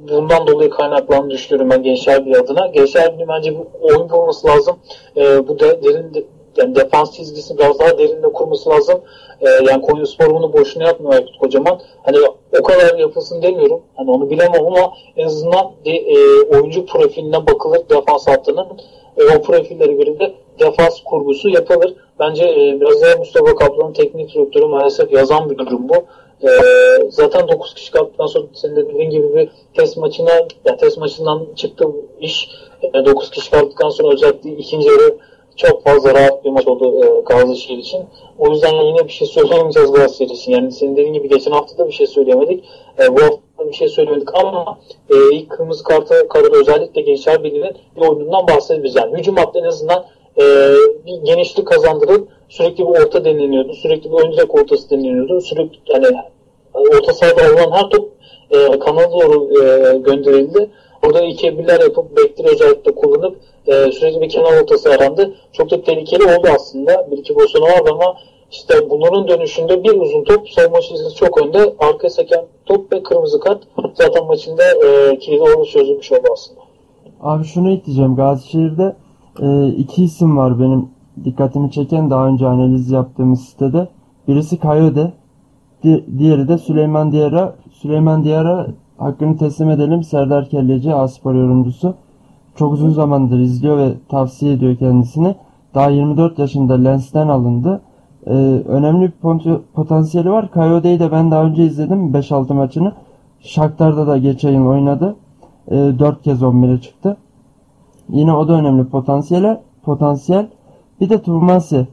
[0.09, 2.67] bundan dolayı kaynaklandığını düşünüyorum ben Gençler Birliği adına.
[2.67, 4.77] Gençler Birliği bence bu oyun kurması lazım.
[5.17, 6.25] E, bu de, derin de,
[6.57, 9.01] yani defans çizgisini biraz daha derinde kurması lazım.
[9.41, 11.81] E, yani Konya Spor bunu boşuna yapmıyor Aykut Kocaman.
[12.03, 12.17] Hani
[12.61, 13.81] o kadar yapılsın demiyorum.
[13.95, 18.67] Hani onu bilemem ama en azından de, e, oyuncu profiline bakılır defans hattının.
[19.17, 21.95] E, o profillere göre de defans kurgusu yapılır.
[22.19, 25.95] Bence e, biraz daha Mustafa Kaplan'ın teknik direktörü maalesef yazan bir durum bu.
[26.45, 30.31] Ee, zaten 9 kişi kaldıktan sonra senin de dediğin gibi bir test maçına
[30.65, 31.85] yani test maçından çıktı
[32.21, 32.49] iş.
[32.83, 35.17] E, 9 kişi kaldıktan sonra özellikle ikinci yarı
[35.57, 38.01] çok fazla rahat bir maç oldu e, Gazişehir için.
[38.39, 40.53] O yüzden yine bir şey söyleyemeyeceğiz Galatasaray için.
[40.53, 42.65] Yani senin dediğin gibi geçen hafta da bir şey söyleyemedik.
[43.03, 44.79] E, bu hafta bir şey söylemedik ama
[45.11, 48.97] e, ilk kırmızı karta kadar özellikle Gençler Birliği'nin bir oyunundan bahsediyoruz.
[48.97, 50.05] Yani hücum hattı en azından
[50.37, 50.43] e,
[51.07, 53.73] bir genişlik kazandırıp sürekli bir orta deneniyordu.
[53.73, 55.41] Sürekli bir direk ortası deneniyordu.
[55.41, 56.07] Sürekli yani
[56.75, 58.11] orta sahada alınan her top
[58.51, 60.71] e, kanala doğru e, gönderildi.
[61.07, 63.37] Orada iki birler yapıp bekleri özellikle kullanıp
[63.67, 65.35] e, sürekli bir kenar ortası arandı.
[65.53, 67.11] Çok da tehlikeli oldu aslında.
[67.11, 68.17] Bir iki pozisyonu vardı ama
[68.51, 71.75] işte bunların dönüşünde bir uzun top savunma çizgisi çok önde.
[71.79, 73.63] Arkaya seken top ve kırmızı kart
[73.95, 76.61] zaten maçında e, kilidi olmuş çözülmüş oldu aslında.
[77.21, 78.17] Abi şunu ekleyeceğim.
[78.17, 78.97] Gazişehir'de
[79.43, 80.92] e, iki isim var benim
[81.25, 83.89] dikkatimi çeken daha önce analiz yaptığımız sitede.
[84.29, 85.13] Birisi Kayode,
[85.85, 87.55] di- diğeri de Süleyman Diarra.
[87.71, 88.67] Süleyman Diarra
[88.99, 90.03] hakkını teslim edelim.
[90.03, 91.95] Serdar Kelleci, A-Spor yorumcusu.
[92.57, 95.35] Çok uzun zamandır izliyor ve tavsiye ediyor kendisini.
[95.75, 97.81] Daha 24 yaşında Lens'ten alındı.
[98.27, 98.33] Ee,
[98.69, 100.49] önemli bir potansiyeli var.
[100.55, 102.93] Coyote'yi de ben daha önce izledim 5-6 maçını.
[103.41, 105.17] Shakhtar'da da geçen yıl oynadı.
[105.71, 107.17] Ee, 4 kez 11'e çıktı.
[108.09, 109.61] Yine o da önemli potansiyel.
[109.83, 110.49] Potansiyel.
[111.03, 111.87] Bir de Tuhmasi.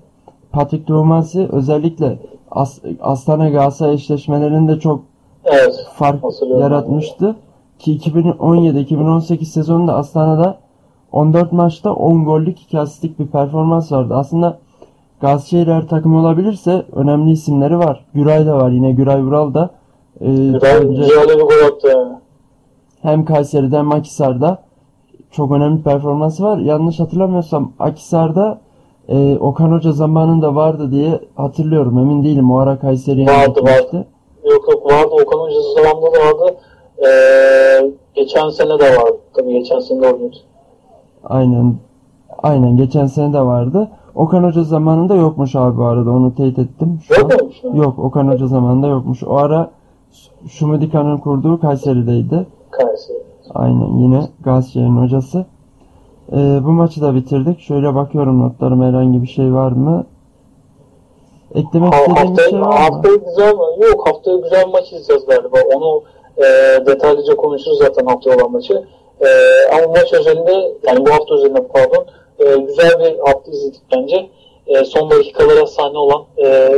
[0.51, 2.19] Patrick Tuhmasi özellikle
[2.51, 5.01] As Astana Galatasaray eşleşmelerinde çok
[5.45, 5.87] Evet.
[5.95, 6.23] fark
[6.59, 7.35] yaratmıştı.
[7.79, 10.57] Ki 2017-2018 sezonunda Astana'da
[11.11, 14.15] 14 maçta 10 gollük 2 asistlik bir performans vardı.
[14.15, 14.59] Aslında
[15.21, 18.05] Galatasaray'ın eğer takım olabilirse önemli isimleri var.
[18.13, 19.69] Güray da var yine Güray Vural da
[20.21, 22.13] e, önce bir gol attı yani.
[23.01, 24.57] hem Kayseri'de hem Akhisar'da
[25.31, 26.57] çok önemli performansı var.
[26.57, 28.59] Yanlış hatırlamıyorsam Akhisar'da
[29.09, 31.97] e, Okan Hoca zamanında vardı diye hatırlıyorum.
[31.99, 32.51] Emin değilim.
[32.51, 34.07] O ara Kayseri'ye Vardı, gitmişti.
[34.43, 35.09] Yok yok vardı.
[35.25, 36.55] Okan Hoca zamanında da vardı.
[37.07, 39.17] Ee, geçen sene de vardı.
[39.33, 40.35] Tabii geçen sene de oynuyordu.
[41.23, 41.75] Aynen.
[42.43, 42.77] Aynen.
[42.77, 43.87] Geçen sene de vardı.
[44.15, 46.09] Okan Hoca zamanında yokmuş abi bu arada.
[46.09, 46.99] Onu teyit ettim.
[47.07, 47.75] Şu Yok an.
[47.75, 47.99] Yok.
[47.99, 49.23] Okan Hoca zamanında yokmuş.
[49.23, 49.71] O ara
[50.47, 52.47] Şumudika'nın kurduğu Kayseri'deydi.
[52.71, 53.17] Kayseri.
[53.55, 53.97] Aynen.
[53.97, 55.45] Yine Galatasaray'ın hocası.
[56.33, 57.59] Ee, bu maçı da bitirdik.
[57.61, 60.05] Şöyle bakıyorum notlarıma herhangi bir şey var mı?
[61.55, 62.73] Eklemek Ha, istediğim bir şey var mı?
[62.73, 63.53] haftaya güzel?
[63.89, 65.57] Yok haftaya güzel maç izleyeceğiz galiba.
[65.75, 66.03] Onu
[66.37, 66.45] e,
[66.85, 68.83] detaylıca konuşuruz zaten haftaya olan maçı.
[69.21, 69.27] E,
[69.75, 70.53] ama maç özelinde
[70.87, 72.05] yani bu hafta özelinde pardon
[72.39, 74.29] e, güzel bir hafta izledik bence.
[74.67, 76.69] E, son dakikalara sahne olan e,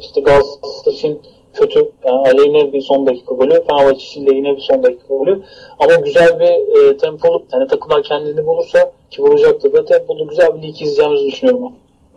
[0.00, 1.18] işte Galatasaray'ın
[1.56, 3.62] kötü yani aleyhine bir son dakika golü.
[3.68, 5.42] Fenerbahçe için de yine bir son dakika golü.
[5.78, 10.62] Ama güzel bir e, tempolu yani takımlar kendini bulursa ki bulacaktır da tempolu güzel bir
[10.62, 11.72] lig izleyeceğimizi düşünüyorum ben.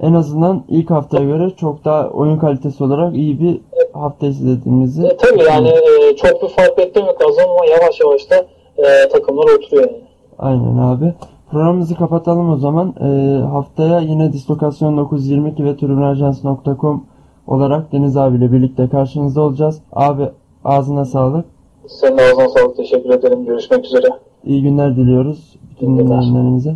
[0.07, 3.61] En azından ilk haftaya göre çok daha oyun kalitesi olarak iyi bir
[3.93, 8.45] hafta izlediğimizi E, tabii yani e, çok bir fark beklemek lazım ama yavaş yavaş da
[8.77, 10.01] e, takımlar oturuyor yani.
[10.39, 11.13] Aynen abi.
[11.51, 12.95] Programımızı kapatalım o zaman.
[13.01, 17.03] Ee, haftaya yine Dislokasyon 922 ve tribünajans.com
[17.49, 19.81] olarak Deniz abiyle birlikte karşınızda olacağız.
[19.93, 20.29] Abi
[20.65, 21.45] ağzına sağlık.
[21.87, 22.77] Senin ağzına sağlık.
[22.77, 23.45] Teşekkür ederim.
[23.45, 24.07] Görüşmek üzere.
[24.45, 26.75] İyi günler diliyoruz bütün dinleyenlerimize.